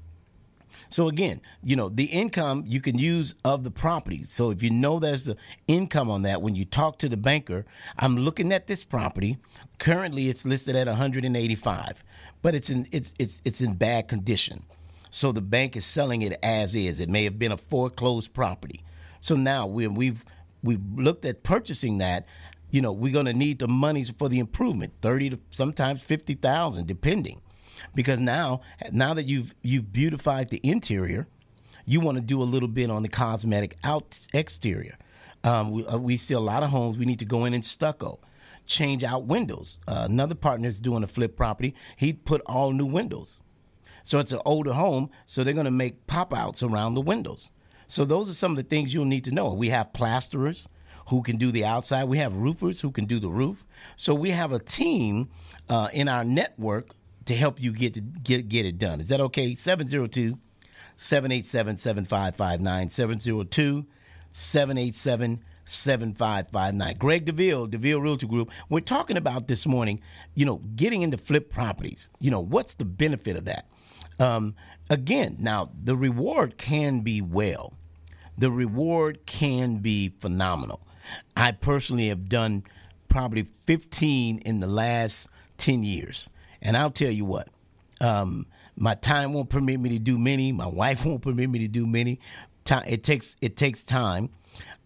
[0.90, 4.24] so again, you know, the income you can use of the property.
[4.24, 5.36] So if you know there's an
[5.68, 7.64] income on that, when you talk to the banker,
[7.96, 9.38] I'm looking at this property.
[9.78, 12.04] Currently, it's listed at 185,
[12.42, 14.64] but it's in it's it's it's in bad condition.
[15.10, 16.98] So the bank is selling it as is.
[16.98, 18.82] It may have been a foreclosed property.
[19.20, 20.24] So now we we've
[20.62, 22.26] we've looked at purchasing that
[22.70, 26.86] you know we're going to need the monies for the improvement 30 to sometimes 50,000
[26.86, 27.40] depending
[27.94, 28.60] because now
[28.92, 31.26] now that you've you've beautified the interior,
[31.84, 34.96] you want to do a little bit on the cosmetic out exterior.
[35.42, 36.98] Um, we, uh, we see a lot of homes.
[36.98, 38.20] We need to go in and stucco,
[38.66, 39.78] change out windows.
[39.88, 41.74] Uh, another partner is doing a flip property.
[41.96, 43.40] He put all new windows.
[44.02, 47.50] So it's an older home, so they're going to make pop outs around the windows.
[47.86, 49.52] So those are some of the things you'll need to know.
[49.52, 50.68] We have plasterers
[51.08, 52.04] who can do the outside.
[52.04, 53.66] We have roofers who can do the roof.
[53.96, 55.28] So we have a team
[55.68, 56.94] uh, in our network
[57.26, 59.00] to help you get to get get it done.
[59.00, 59.54] Is that okay?
[59.54, 60.38] 702
[60.96, 63.86] 787 7559 702
[64.30, 66.96] 787 7559.
[66.98, 68.50] Greg DeVille, DeVille Realty Group.
[68.68, 70.00] We're talking about this morning,
[70.34, 72.10] you know, getting into flip properties.
[72.18, 73.66] You know, what's the benefit of that?
[74.18, 74.54] Um,
[74.88, 77.72] again, now the reward can be well.
[78.36, 80.80] The reward can be phenomenal.
[81.36, 82.64] I personally have done
[83.08, 85.28] probably 15 in the last
[85.58, 86.28] 10 years.
[86.62, 87.48] And I'll tell you what,
[88.00, 88.46] um,
[88.76, 90.52] my time won't permit me to do many.
[90.52, 92.20] My wife won't permit me to do many.
[92.86, 94.30] It takes it takes time.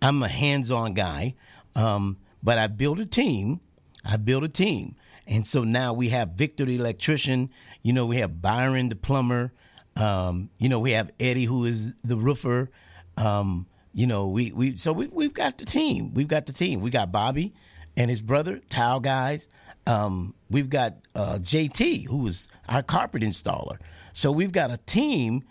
[0.00, 1.34] I'm a hands-on guy,
[1.74, 3.60] um, but I build a team.
[4.04, 7.50] I build a team, and so now we have Victor the electrician.
[7.82, 9.52] You know, we have Byron the plumber.
[9.96, 12.70] Um, you know, we have Eddie who is the roofer.
[13.16, 16.14] Um, you know, we we so we we've got the team.
[16.14, 16.80] We've got the team.
[16.80, 17.54] We got Bobby
[17.96, 19.48] and his brother, tile guys.
[19.86, 23.78] Um, we've got uh, JT, who is our carpet installer.
[24.12, 25.44] So we've got a team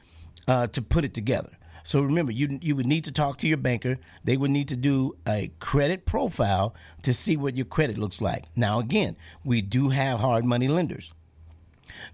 [0.47, 1.51] uh, to put it together.
[1.83, 3.97] So remember, you you would need to talk to your banker.
[4.23, 8.45] They would need to do a credit profile to see what your credit looks like.
[8.55, 11.13] Now, again, we do have hard money lenders.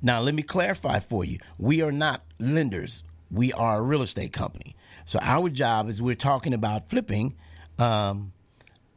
[0.02, 3.04] Now, let me clarify for you: we are not lenders.
[3.30, 4.76] We are a real estate company.
[5.06, 7.36] So our job is we're talking about flipping.
[7.78, 8.34] Um,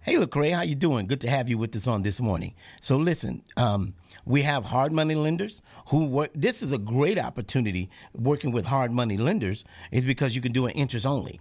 [0.05, 1.07] Hey, Lecrae, how you doing?
[1.07, 2.55] Good to have you with us on this morning.
[2.81, 6.31] So, listen, um, we have hard money lenders who work.
[6.35, 10.67] This is a great opportunity working with hard money lenders, is because you can do
[10.67, 11.41] an interest only.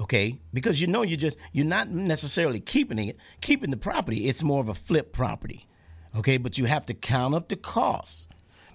[0.00, 4.28] Okay, because you know you're just you're not necessarily keeping it, keeping the property.
[4.28, 5.66] It's more of a flip property.
[6.14, 8.28] Okay, but you have to count up the costs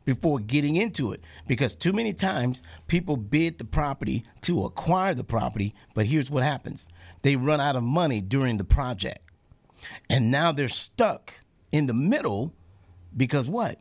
[0.05, 5.23] before getting into it because too many times people bid the property to acquire the
[5.23, 6.87] property, but here's what happens
[7.23, 9.19] they run out of money during the project.
[10.09, 11.33] And now they're stuck
[11.71, 12.53] in the middle
[13.15, 13.79] because what?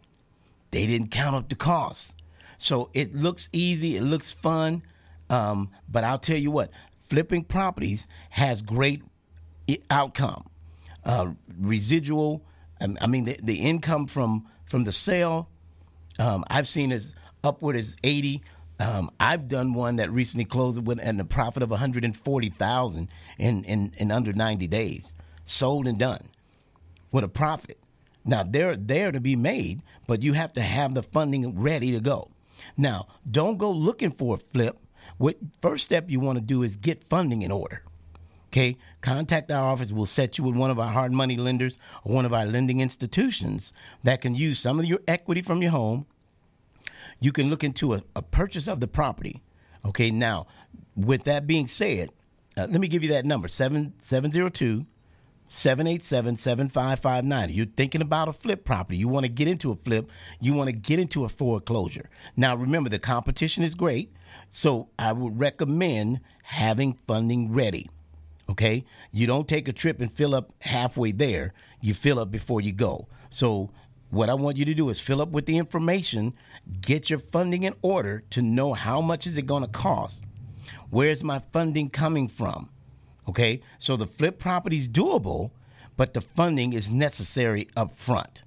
[0.71, 2.15] They didn't count up the costs.
[2.59, 4.83] So it looks easy, it looks fun,
[5.29, 9.03] um, but I'll tell you what, flipping properties has great
[9.91, 10.47] outcome.
[11.05, 12.45] Uh, residual,
[12.81, 15.51] I mean, the, the income from from the sale
[16.18, 18.42] um, I've seen as upward as 80.
[18.81, 23.92] Um, I've done one that recently closed with and a profit of 140,000 in, in
[23.96, 26.29] in under 90 days, sold and done
[27.12, 27.79] with a profit.
[28.24, 32.00] Now they're there to be made, but you have to have the funding ready to
[32.00, 32.31] go.
[32.77, 34.79] Now, don't go looking for a flip.
[35.18, 37.83] What first step you want to do is get funding in order.
[38.55, 39.90] Okay, contact our office.
[39.90, 42.79] We'll set you with one of our hard money lenders or one of our lending
[42.79, 43.73] institutions
[44.05, 46.07] that can use some of your equity from your home.
[47.19, 49.43] You can look into a, a purchase of the property.
[49.85, 50.47] Okay, now,
[50.95, 52.11] with that being said,
[52.57, 54.87] uh, let me give you that number 7702
[55.47, 57.51] 787 7559.
[57.51, 58.99] You're thinking about a flip property.
[58.99, 60.12] You want to get into a flip.
[60.40, 62.09] You want to get into a foreclosure.
[62.37, 64.12] Now, remember, the competition is great.
[64.49, 67.90] So I would recommend having funding ready.
[68.48, 68.85] Okay?
[69.11, 71.54] You don't take a trip and fill up halfway there.
[71.80, 73.09] You fill up before you go.
[73.30, 73.70] So,
[74.11, 76.35] what I want you to do is fill up with the information,
[76.80, 80.22] get your funding in order to know how much is it going to cost.
[80.90, 82.70] Where's my funding coming from?
[83.28, 83.62] Okay?
[83.78, 85.50] So the flip property is doable,
[85.96, 88.44] but the funding is necessary up front.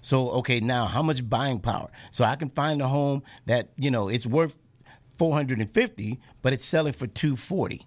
[0.00, 1.90] So, okay, now how much buying power?
[2.10, 4.56] So I can find a home that, you know, it's worth
[5.18, 7.86] 450, but it's selling for 240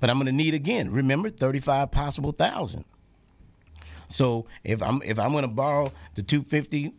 [0.00, 0.90] but I'm going to need again.
[0.90, 2.84] Remember, 35 possible thousand.
[4.06, 6.92] So if I'm if I'm going to borrow the 250,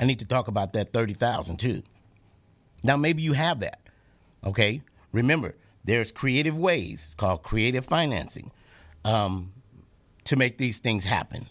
[0.00, 1.82] I need to talk about that 30,000 too.
[2.82, 3.80] Now maybe you have that.
[4.44, 4.82] Okay?
[5.12, 7.04] Remember, there's creative ways.
[7.04, 8.50] It's called creative financing
[9.04, 9.52] um,
[10.24, 11.48] to make these things happen.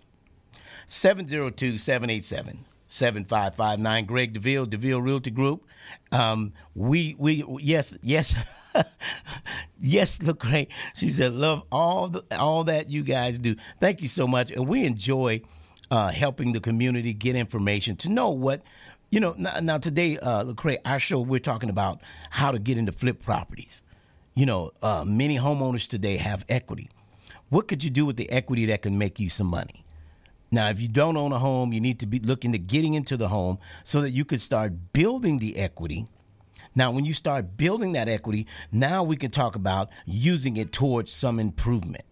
[0.88, 4.06] 702 787 7559.
[4.06, 5.66] Greg DeVille, DeVille Realty Group.
[6.12, 8.44] Um, we, we, yes, yes.
[9.80, 10.72] yes, look great.
[10.96, 13.56] She said, "Love all the, all that you guys do.
[13.80, 15.42] Thank you so much, and we enjoy
[15.92, 18.62] uh, helping the community get information to know what."
[19.12, 22.78] You know, now, now today, uh, Lecrae, our show, we're talking about how to get
[22.78, 23.84] into flip properties.
[24.34, 26.90] You know, uh, many homeowners today have equity.
[27.50, 29.85] What could you do with the equity that can make you some money?
[30.56, 33.18] Now, if you don't own a home, you need to be looking to getting into
[33.18, 36.08] the home so that you can start building the equity
[36.76, 41.12] now, when you start building that equity, now we can talk about using it towards
[41.12, 42.04] some improvement.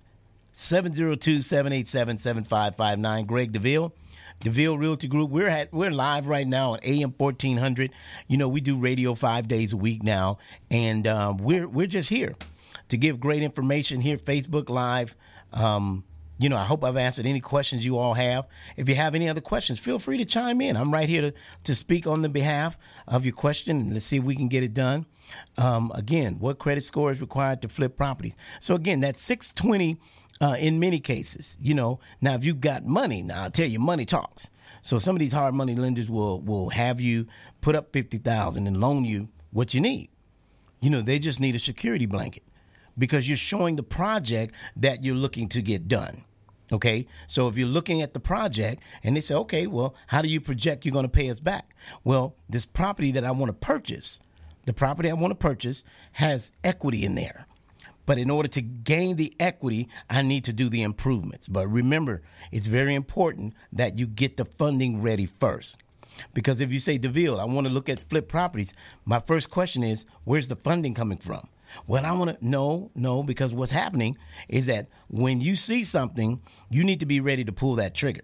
[0.53, 3.25] 702 787 7559.
[3.25, 3.93] Greg DeVille.
[4.39, 5.29] DeVille Realty Group.
[5.29, 7.91] We're at we're live right now on AM fourteen hundred.
[8.27, 10.37] You know we do radio five days a week now,
[10.69, 12.35] and uh, we're we're just here
[12.89, 14.17] to give great information here.
[14.17, 15.15] Facebook Live.
[15.53, 16.03] Um,
[16.43, 18.47] you know, I hope I've answered any questions you all have.
[18.75, 20.75] If you have any other questions, feel free to chime in.
[20.75, 22.77] I'm right here to, to speak on the behalf
[23.07, 25.05] of your question and let's see if we can get it done.
[25.57, 28.35] Um, again, what credit score is required to flip properties?
[28.59, 29.95] So, again, that's 620
[30.41, 31.57] uh, in many cases.
[31.61, 34.51] You know, now if you've got money, now I'll tell you, money talks.
[34.81, 37.25] So, some of these hard money lenders will, will have you
[37.61, 40.09] put up 50000 and loan you what you need.
[40.81, 42.43] You know, they just need a security blanket
[42.97, 46.25] because you're showing the project that you're looking to get done.
[46.73, 50.27] Okay, so if you're looking at the project and they say, okay, well, how do
[50.27, 51.75] you project you're going to pay us back?
[52.03, 54.19] Well, this property that I want to purchase,
[54.65, 57.45] the property I want to purchase has equity in there.
[58.07, 61.47] But in order to gain the equity, I need to do the improvements.
[61.47, 65.77] But remember, it's very important that you get the funding ready first.
[66.33, 68.73] Because if you say, DeVille, I want to look at flip properties,
[69.05, 71.47] my first question is, where's the funding coming from?
[71.87, 74.17] Well, I want to no, no, because what's happening
[74.47, 78.23] is that when you see something, you need to be ready to pull that trigger.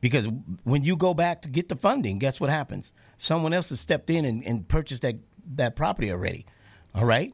[0.00, 0.28] Because
[0.64, 2.92] when you go back to get the funding, guess what happens?
[3.18, 5.16] Someone else has stepped in and, and purchased that,
[5.54, 6.44] that property already.
[6.94, 7.32] All right?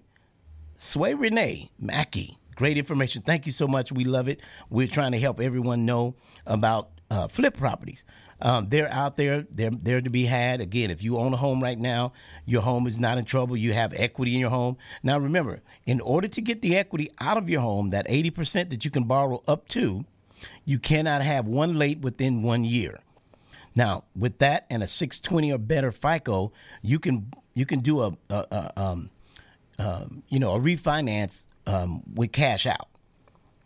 [0.76, 3.22] Sway Renee Mackey, great information.
[3.22, 3.90] Thank you so much.
[3.90, 4.40] We love it.
[4.68, 6.14] We're trying to help everyone know
[6.46, 8.04] about uh, flip properties.
[8.40, 9.46] Um, they're out there.
[9.50, 10.60] They're there to be had.
[10.60, 12.12] Again, if you own a home right now,
[12.46, 13.56] your home is not in trouble.
[13.56, 14.76] You have equity in your home.
[15.02, 18.84] Now, remember, in order to get the equity out of your home, that 80% that
[18.84, 20.04] you can borrow up to,
[20.64, 23.00] you cannot have one late within one year.
[23.74, 26.52] Now, with that and a 620 or better FICO,
[26.82, 29.10] you can you can do a, a, a um,
[29.78, 32.88] um, you know a refinance um, with cash out.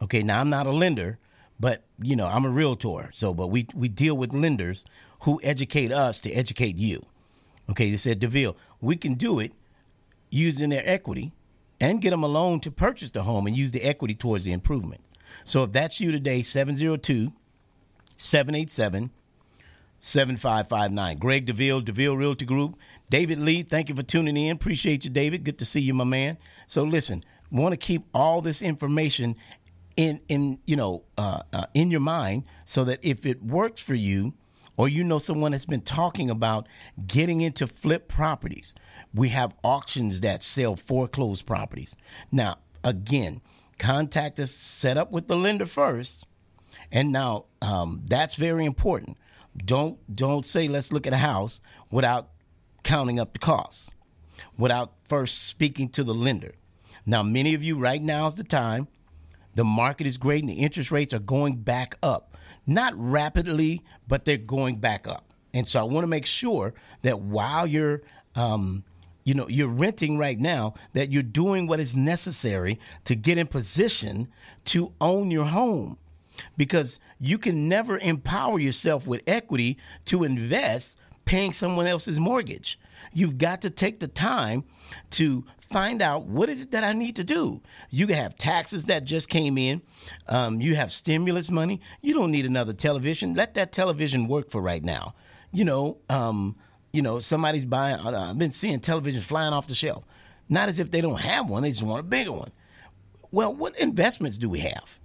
[0.03, 1.19] Okay, now I'm not a lender,
[1.63, 4.85] but you know, I'm a realtor, so but we we deal with lenders
[5.21, 7.07] who educate us to educate you.
[7.71, 9.53] Okay, they said DeVille, we can do it
[10.29, 11.31] using their equity
[11.81, 14.51] and get them a loan to purchase the home and use the equity towards the
[14.53, 15.03] improvement.
[15.45, 17.33] So if that's you today, 702
[18.17, 19.11] 787
[20.01, 21.19] 7559.
[21.19, 22.77] Greg DeVille, DeVille Realty Group.
[23.09, 24.57] David Lee, thank you for tuning in.
[24.57, 25.45] Appreciate you, David.
[25.45, 26.39] Good to see you, my man.
[26.67, 29.37] So listen, want to keep all this information
[29.97, 33.95] in in you know uh, uh, in your mind so that if it works for
[33.95, 34.35] you
[34.77, 36.67] or you know someone that's been talking about
[37.07, 38.75] getting into flip properties
[39.15, 41.97] we have auctions that sell foreclosed properties.
[42.31, 43.41] Now again
[43.79, 46.25] contact us set up with the lender first.
[46.91, 49.17] And now um, that's very important.
[49.57, 52.29] Don't don't say let's look at a house without
[52.83, 53.91] counting up the costs
[54.59, 56.53] without first speaking to the lender.
[57.05, 58.89] Now many of you right now is the time
[59.55, 62.37] the market is great and the interest rates are going back up.
[62.67, 65.33] Not rapidly, but they're going back up.
[65.55, 68.03] And so I want to make sure that while you're
[68.35, 68.85] um,
[69.25, 73.47] you know you're renting right now that you're doing what is necessary to get in
[73.47, 74.29] position
[74.65, 75.99] to own your home
[76.57, 82.79] because you can never empower yourself with equity to invest paying someone else's mortgage
[83.13, 84.65] you've got to take the time
[85.11, 87.63] to find out what is it that I need to do.
[87.91, 89.83] You can have taxes that just came in.
[90.29, 91.81] Um, you have stimulus money.
[92.01, 93.35] You don't need another television.
[93.35, 95.15] Let that television work for right now.
[95.53, 96.57] You know, um,
[96.93, 97.97] you know, somebody's buying.
[97.97, 100.05] Uh, I've been seeing television flying off the shelf.
[100.49, 102.53] Not as if they don't have one; they just want a bigger one.
[103.31, 105.01] Well, what investments do we have?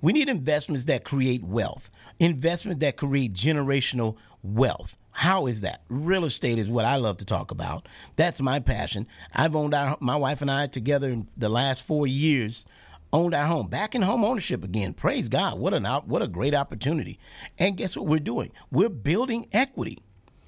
[0.00, 4.96] We need investments that create wealth, investments that create generational wealth.
[5.12, 5.82] How is that?
[5.88, 7.88] Real estate is what I love to talk about.
[8.16, 9.06] That's my passion.
[9.32, 12.66] I've owned our, my wife and I together in the last four years
[13.12, 16.54] owned our home back in home ownership again praise god what an what a great
[16.54, 17.18] opportunity
[17.58, 19.98] and guess what we're doing we're building equity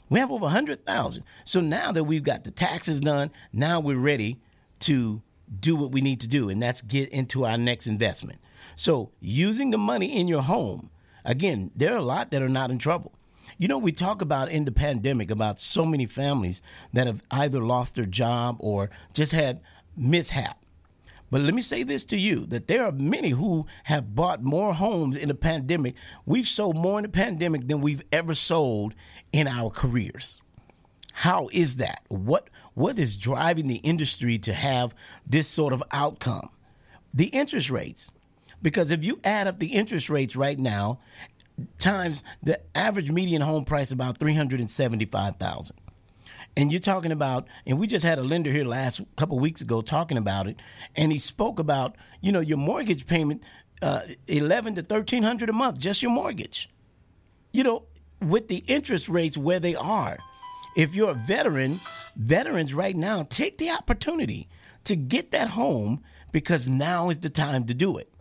[0.09, 4.41] we have over 100000 so now that we've got the taxes done now we're ready
[4.79, 5.21] to
[5.61, 8.41] do what we need to do and that's get into our next investment
[8.77, 10.89] so using the money in your home
[11.25, 13.12] again there are a lot that are not in trouble
[13.59, 16.62] you know, we talk about in the pandemic about so many families
[16.93, 19.61] that have either lost their job or just had
[19.97, 20.59] mishap.
[21.31, 24.75] But let me say this to you that there are many who have bought more
[24.75, 25.95] homes in the pandemic.
[26.27, 28.95] We've sold more in the pandemic than we've ever sold
[29.33, 30.41] in our careers.
[31.12, 32.03] How is that?
[32.09, 34.95] What what is driving the industry to have
[35.27, 36.51] this sort of outcome?
[37.12, 38.11] The interest rates.
[38.65, 40.99] Because if you add up the interest rates right now
[41.79, 45.77] times the average median home price about 375,000.
[46.57, 49.83] And you're talking about, and we just had a lender here last couple weeks ago
[49.83, 50.59] talking about it,
[50.97, 53.43] and he spoke about, you know, your mortgage payment,
[53.83, 56.71] uh, eleven to thirteen hundred a month, just your mortgage.
[57.53, 57.85] You know,
[58.21, 60.17] with the interest rates where they are,
[60.77, 61.79] if you're a veteran,
[62.17, 64.49] veterans right now take the opportunity
[64.85, 68.14] to get that home because now is the time to do it.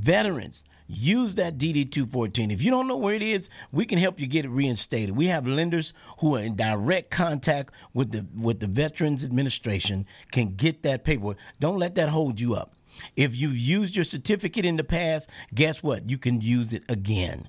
[0.00, 2.50] Veterans, use that DD 214.
[2.50, 5.14] If you don't know where it is, we can help you get it reinstated.
[5.14, 10.54] We have lenders who are in direct contact with the with the Veterans Administration can
[10.54, 11.36] get that paperwork.
[11.60, 12.74] Don't let that hold you up.
[13.14, 16.08] If you've used your certificate in the past, guess what?
[16.08, 17.46] You can use it again.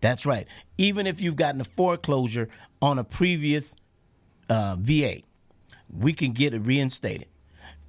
[0.00, 0.46] That's right.
[0.78, 2.48] Even if you've gotten a foreclosure
[2.80, 3.74] on a previous
[4.48, 5.22] uh, VA,
[5.90, 7.28] we can get it reinstated.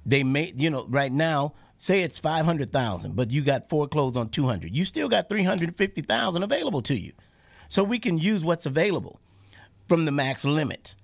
[0.04, 1.54] They may, you know, right now
[1.84, 4.74] say it's 500,000, but you got foreclosed on 200.
[4.74, 7.12] You still got 350,000 available to you.
[7.68, 9.20] So we can use what's available
[9.86, 10.96] from the max limit.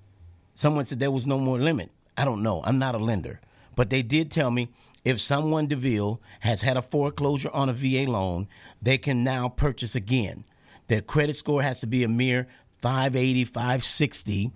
[0.54, 1.90] Someone said there was no more limit.
[2.16, 2.62] I don't know.
[2.64, 3.40] I'm not a lender.
[3.76, 4.70] But they did tell me
[5.04, 8.48] if someone DeVille has had a foreclosure on a VA loan,
[8.80, 10.46] they can now purchase again.
[10.88, 14.50] Their credit score has to be a mere 580, 560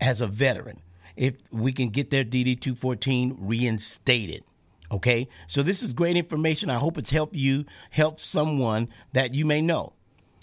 [0.00, 0.82] as a veteran.
[1.14, 4.42] If we can get their DD 214 reinstated.
[4.90, 5.28] Okay?
[5.46, 6.70] So this is great information.
[6.70, 9.92] I hope it's helped you, help someone that you may know.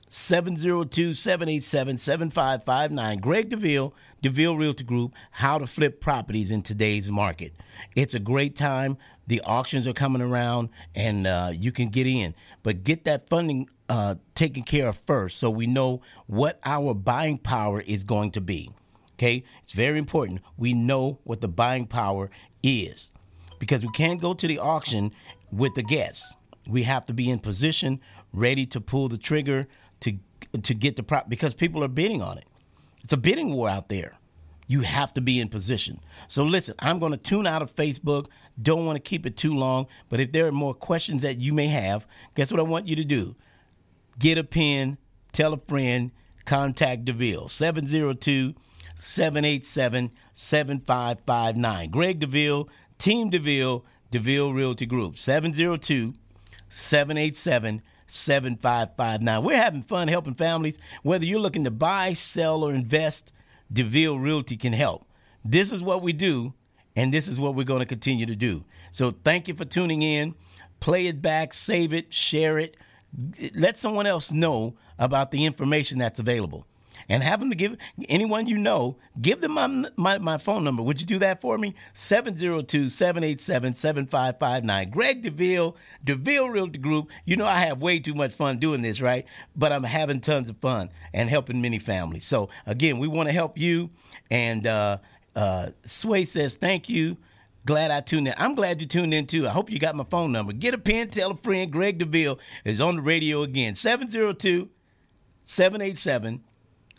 [0.08, 3.18] 702 787 7559.
[3.18, 7.54] Greg DeVille, DeVille Realty Group, how to flip properties in today's market.
[7.96, 8.98] It's a great time.
[9.28, 12.36] The auctions are coming around and uh, you can get in.
[12.62, 17.40] But get that funding uh, taken care of first so we know what our buying
[17.40, 18.72] power is going to be.
[19.14, 19.44] Okay?
[19.64, 20.42] It's very important.
[20.56, 22.30] We know what the buying power
[22.62, 23.12] is
[23.66, 25.12] because we can't go to the auction
[25.52, 26.36] with the guests.
[26.68, 28.00] We have to be in position,
[28.32, 29.68] ready to pull the trigger
[30.02, 30.14] to
[30.62, 32.46] to get the prop because people are bidding on it.
[33.04, 34.20] It's a bidding war out there.
[34.68, 36.00] You have to be in position.
[36.28, 38.28] So listen, I'm going to tune out of Facebook.
[38.62, 41.52] Don't want to keep it too long, but if there are more questions that you
[41.52, 43.36] may have, guess what I want you to do?
[44.20, 44.98] Get a pen,
[45.34, 46.12] tell a friend,
[46.46, 48.54] contact DeVille 702
[48.96, 51.90] 787 7559.
[51.90, 56.14] Greg DeVille, Team DeVille, DeVille Realty Group 702
[56.70, 59.44] 787 7559.
[59.44, 60.80] We're having fun helping families.
[61.04, 63.34] Whether you're looking to buy, sell, or invest,
[63.72, 65.08] DeVille Realty can help.
[65.44, 66.54] This is what we do,
[66.96, 68.64] and this is what we're going to continue to do.
[68.92, 70.36] So thank you for tuning in.
[70.80, 72.78] Play it back, save it, share it.
[73.56, 76.68] Let someone else know about the information that's available
[77.10, 77.78] and have them to give
[78.10, 80.84] anyone you know, give them my, my, my phone number.
[80.84, 81.76] Would you do that for me?
[81.94, 84.90] 702 787 7559.
[84.90, 87.12] Greg DeVille, DeVille Realty Group.
[87.26, 89.26] You know, I have way too much fun doing this, right?
[89.56, 92.26] But I'm having tons of fun and helping many families.
[92.26, 93.90] So, again, we want to help you.
[94.32, 94.98] And uh,
[95.36, 97.18] uh, Sway says, thank you.
[97.66, 98.34] Glad I tuned in.
[98.38, 99.48] I'm glad you tuned in too.
[99.48, 100.54] I hope you got my phone number.
[100.54, 101.72] Get a pen, tell a friend.
[101.72, 103.74] Greg DeVille is on the radio again.
[103.74, 104.70] 702
[105.44, 106.44] 787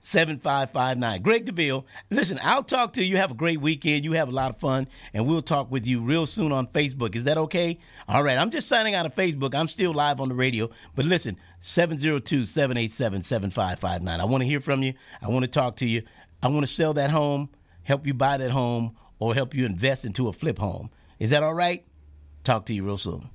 [0.01, 1.22] 7559.
[1.22, 3.16] Greg DeVille, listen, I'll talk to you.
[3.16, 4.05] Have a great weekend.
[4.05, 7.14] You have a lot of fun, and we'll talk with you real soon on Facebook.
[7.16, 7.78] Is that okay?
[8.09, 8.38] All right.
[8.38, 9.55] I'm just signing out of Facebook.
[9.55, 10.70] I'm still live on the radio.
[10.94, 14.20] But listen, 702 787 7559.
[14.20, 14.94] I want to hear from you.
[15.20, 16.03] I want to talk to you.
[16.42, 17.49] I want to sell that home,
[17.82, 20.90] help you buy that home, or help you invest into a flip home.
[21.18, 21.84] Is that all right?
[22.44, 23.30] Talk to you real soon.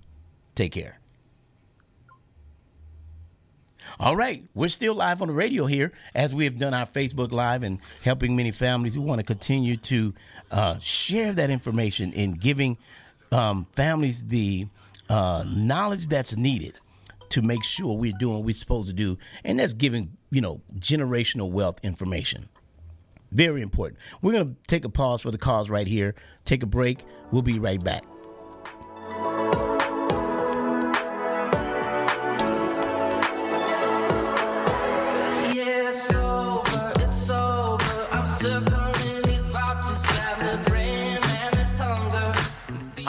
[0.55, 1.01] Take care.
[4.00, 7.32] All right, we're still live on the radio here as we have done our Facebook
[7.32, 8.98] Live and helping many families.
[8.98, 10.14] We want to continue to
[10.52, 12.78] uh, share that information in giving
[13.32, 14.68] um, families the
[15.10, 16.78] uh, knowledge that's needed
[17.30, 20.62] to make sure we're doing what we're supposed to do, and that's giving you know
[20.76, 22.50] generational wealth information.
[23.32, 24.00] Very important.
[24.22, 26.16] We're going to take a pause for the cause right here.
[26.44, 27.06] Take a break.
[27.32, 28.04] We'll be right back.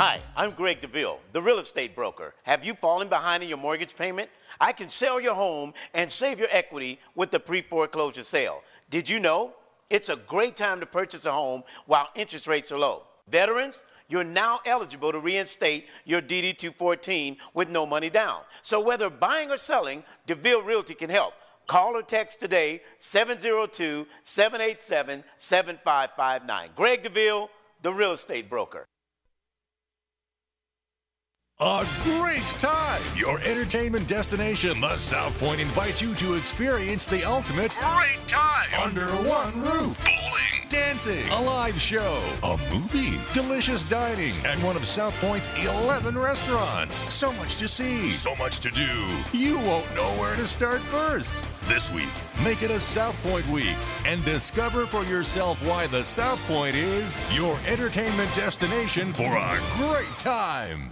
[0.04, 2.34] Hi, I'm Greg DeVille, the real estate broker.
[2.42, 4.30] Have you fallen behind in your mortgage payment?
[4.60, 8.64] I can sell your home and save your equity with the pre foreclosure sale.
[8.90, 9.52] Did you know?
[9.90, 13.04] It's a great time to purchase a home while interest rates are low.
[13.28, 18.40] Veterans, you're now eligible to reinstate your DD 214 with no money down.
[18.60, 21.34] So whether buying or selling, DeVille Realty can help.
[21.68, 26.70] Call or text today 702 787 7559.
[26.74, 27.50] Greg DeVille,
[27.82, 28.88] the real estate broker.
[31.64, 33.00] A great time!
[33.14, 39.06] Your entertainment destination, the South Point, invites you to experience the ultimate great time under
[39.06, 40.04] one roof.
[40.04, 46.18] Bowling, dancing, a live show, a movie, delicious dining, and one of South Point's 11
[46.18, 46.96] restaurants.
[46.96, 49.22] So much to see, so much to do.
[49.32, 51.32] You won't know where to start first.
[51.68, 52.10] This week,
[52.42, 57.22] make it a South Point week and discover for yourself why the South Point is
[57.32, 60.91] your entertainment destination for a great time.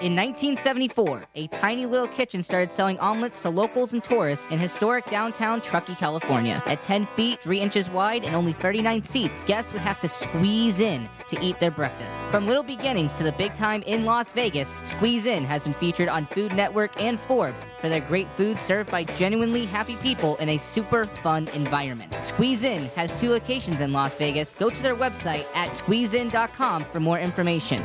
[0.00, 5.04] In 1974, a tiny little kitchen started selling omelets to locals and tourists in historic
[5.10, 6.62] downtown Truckee, California.
[6.64, 10.80] At 10 feet, 3 inches wide, and only 39 seats, guests would have to squeeze
[10.80, 12.16] in to eat their breakfast.
[12.30, 16.08] From little beginnings to the big time in Las Vegas, Squeeze In has been featured
[16.08, 20.48] on Food Network and Forbes for their great food served by genuinely happy people in
[20.48, 22.16] a super fun environment.
[22.22, 24.54] Squeeze In has two locations in Las Vegas.
[24.54, 27.84] Go to their website at squeezein.com for more information.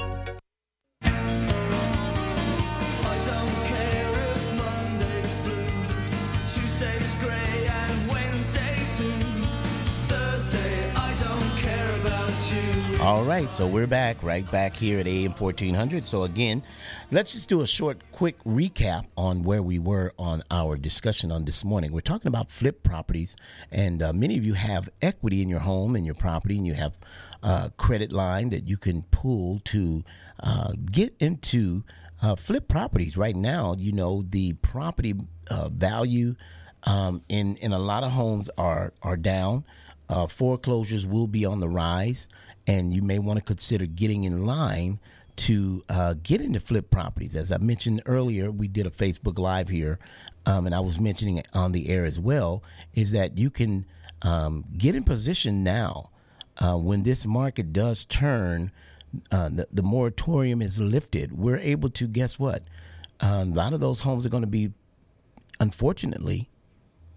[13.01, 16.05] All right, so we're back, right back here at AM 1400.
[16.05, 16.61] So, again,
[17.09, 21.43] let's just do a short, quick recap on where we were on our discussion on
[21.43, 21.93] this morning.
[21.93, 23.37] We're talking about flip properties,
[23.71, 26.75] and uh, many of you have equity in your home and your property, and you
[26.75, 26.95] have
[27.41, 30.03] a credit line that you can pull to
[30.43, 31.83] uh, get into
[32.21, 33.17] uh, flip properties.
[33.17, 35.15] Right now, you know, the property
[35.49, 36.35] uh, value
[36.83, 39.65] um, in, in a lot of homes are, are down.
[40.07, 42.27] Uh, foreclosures will be on the rise
[42.67, 44.99] and you may want to consider getting in line
[45.37, 47.35] to uh, get into flip properties.
[47.35, 49.99] As I mentioned earlier, we did a Facebook Live here,
[50.45, 53.85] um, and I was mentioning it on the air as well, is that you can
[54.21, 56.09] um, get in position now
[56.59, 58.71] uh, when this market does turn.
[59.31, 61.37] Uh, the, the, moratorium is lifted.
[61.37, 62.63] We're able to guess what?
[63.19, 64.71] Uh, a lot of those homes are going to be,
[65.59, 66.49] unfortunately,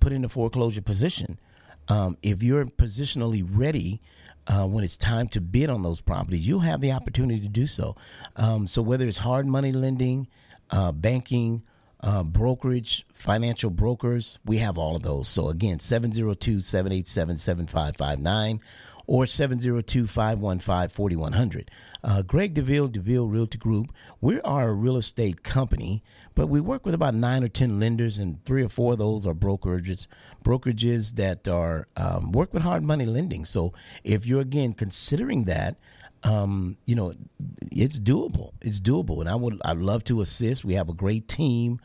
[0.01, 1.39] put in a foreclosure position.
[1.87, 4.01] Um, if you're positionally ready
[4.47, 7.67] uh, when it's time to bid on those properties, you'll have the opportunity to do
[7.67, 7.97] so.
[8.37, 10.29] Um, so whether it's hard money lending,
[10.71, 11.63] uh, banking,
[12.01, 15.29] uh, brokerage, financial brokers, we have all of those.
[15.29, 18.61] So again, 702 787 7559
[19.07, 21.71] or 702 515 4100.
[22.03, 26.03] Uh, Greg DeVille, DeVille Realty Group, we are a real estate company,
[26.35, 29.27] but we work with about nine or 10 lenders, and three or four of those
[29.27, 30.07] are brokerages,
[30.45, 33.45] brokerages that are um, work with hard money lending.
[33.45, 33.73] So
[34.05, 35.77] if you're again considering that,
[36.23, 37.15] um, you know,
[37.73, 38.53] it's doable.
[38.63, 40.65] It's doable, and I would I'd love to assist.
[40.65, 41.81] We have a great team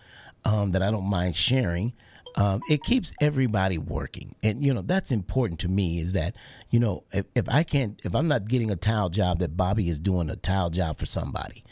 [0.46, 1.94] um, that I don't mind sharing.
[2.36, 6.00] Um, it keeps everybody working, and you know that's important to me.
[6.00, 6.36] Is that
[6.70, 9.90] you know if, if I can't if I'm not getting a tile job, that Bobby
[9.90, 11.64] is doing a tile job for somebody.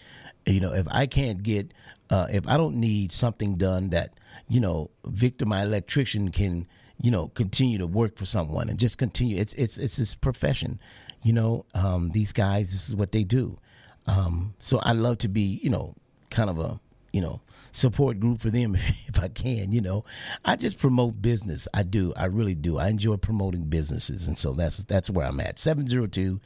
[0.45, 1.73] You know, if I can't get
[2.09, 4.13] uh, if I don't need something done that
[4.47, 6.67] you know Victor, my electrician, can
[7.01, 9.39] you know continue to work for someone and just continue.
[9.39, 10.79] It's it's it's his profession.
[11.23, 13.57] You know, um, these guys, this is what they do.
[14.05, 15.95] Um, so I love to be, you know,
[16.29, 16.79] kind of a,
[17.11, 17.41] you know,
[17.71, 19.71] support group for them if, if, I can.
[19.71, 20.05] You know,
[20.45, 21.67] I just promote business.
[21.73, 22.13] I do.
[22.15, 22.77] I really do.
[22.77, 25.59] I enjoy promoting businesses, and so that's that's where I'm at.
[25.59, 26.39] 702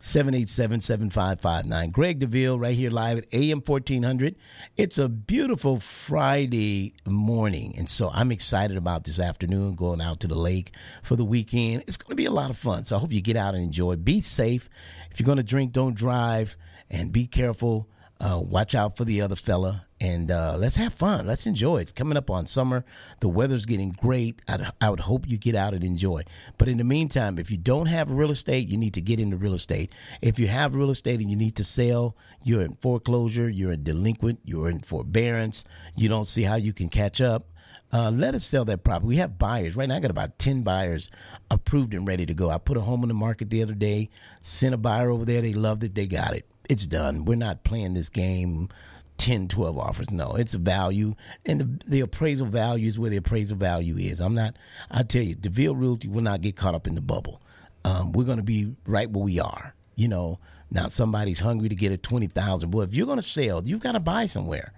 [0.00, 1.90] 787 7559.
[1.90, 4.36] Greg DeVille, right here live at AM 1400.
[4.76, 10.28] It's a beautiful Friday morning, and so I'm excited about this afternoon going out to
[10.28, 10.72] the lake
[11.02, 11.82] for the weekend.
[11.88, 13.64] It's going to be a lot of fun, so I hope you get out and
[13.64, 13.96] enjoy.
[13.96, 14.70] Be safe.
[15.10, 16.56] If you're going to drink, don't drive,
[16.88, 17.88] and be careful.
[18.20, 21.24] Uh, watch out for the other fella and uh, let's have fun.
[21.24, 21.78] Let's enjoy.
[21.78, 22.84] It's coming up on summer.
[23.20, 24.42] The weather's getting great.
[24.48, 26.24] I'd, I would hope you get out and enjoy.
[26.56, 29.36] But in the meantime, if you don't have real estate, you need to get into
[29.36, 29.92] real estate.
[30.20, 33.76] If you have real estate and you need to sell, you're in foreclosure, you're a
[33.76, 35.64] delinquent, you're in forbearance,
[35.94, 37.46] you don't see how you can catch up.
[37.92, 39.06] Uh, let us sell that property.
[39.06, 39.96] We have buyers right now.
[39.96, 41.10] I got about ten buyers
[41.50, 42.50] approved and ready to go.
[42.50, 44.10] I put a home on the market the other day.
[44.42, 45.40] Sent a buyer over there.
[45.40, 45.94] They loved it.
[45.94, 46.46] They got it.
[46.68, 47.24] It's done.
[47.24, 48.68] We're not playing this game
[49.18, 50.10] 10, 12 offers.
[50.10, 51.14] No, it's a value.
[51.44, 54.20] And the, the, appraisal value is where the appraisal value is.
[54.20, 54.56] I'm not,
[54.90, 57.42] I tell you, DeVille Realty will not get caught up in the bubble.
[57.84, 59.74] Um, we're going to be right where we are.
[59.96, 60.38] You know,
[60.70, 62.70] now somebody's hungry to get a 20,000.
[62.70, 64.72] Well, if you're going to sell, you've got to buy somewhere.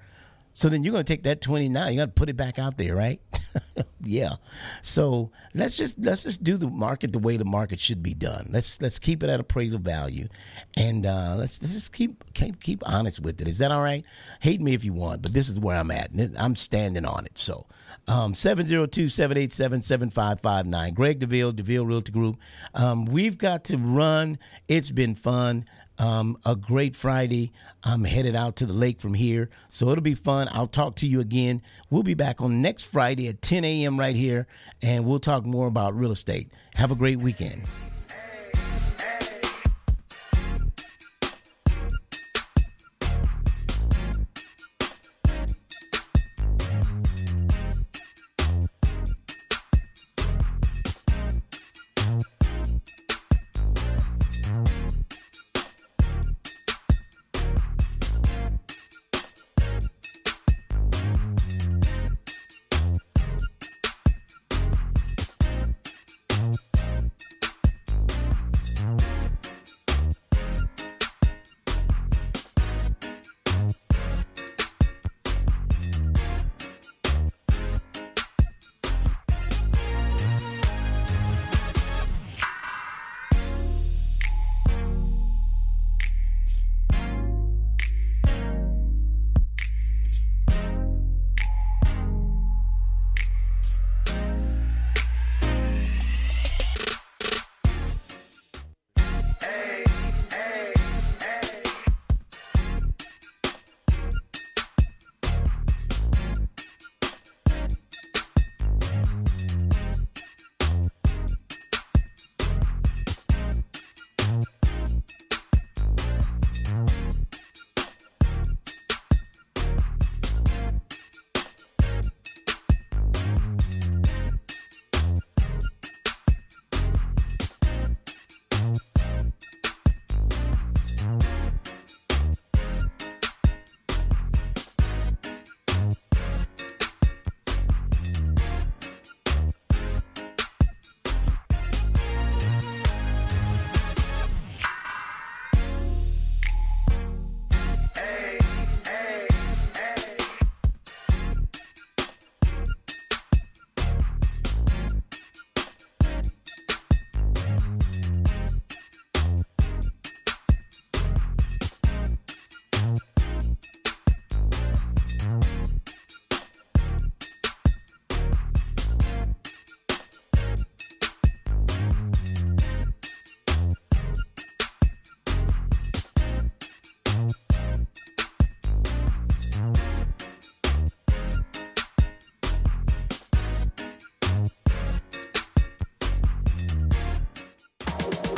[0.52, 2.76] So then you're going to take that 29, you got to put it back out
[2.76, 3.20] there, right?
[4.02, 4.34] yeah.
[4.82, 8.48] So let's just let's just do the market the way the market should be done.
[8.50, 10.28] Let's let's keep it at appraisal value,
[10.76, 13.48] and uh, let's, let's just keep, keep keep honest with it.
[13.48, 14.04] Is that all right?
[14.40, 16.10] Hate me if you want, but this is where I'm at.
[16.38, 17.38] I'm standing on it.
[17.38, 17.66] So.
[18.08, 20.94] Um, 702-787-7559.
[20.94, 22.38] Greg DeVille, DeVille Realty Group.
[22.74, 24.38] Um, we've got to run.
[24.68, 25.66] It's been fun
[26.00, 27.52] um, a great Friday.
[27.84, 30.48] I'm headed out to the lake from here, so it'll be fun.
[30.50, 31.62] I'll talk to you again.
[31.90, 34.00] We'll be back on next Friday at 10 a.m.
[34.00, 34.46] right here,
[34.82, 36.50] and we'll talk more about real estate.
[36.74, 37.68] Have a great weekend.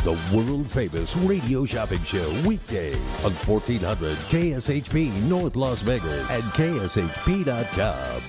[0.02, 2.94] The world famous radio shopping show weekday
[3.24, 8.22] on 1400 KSHP North Las Vegas and KSHP.com.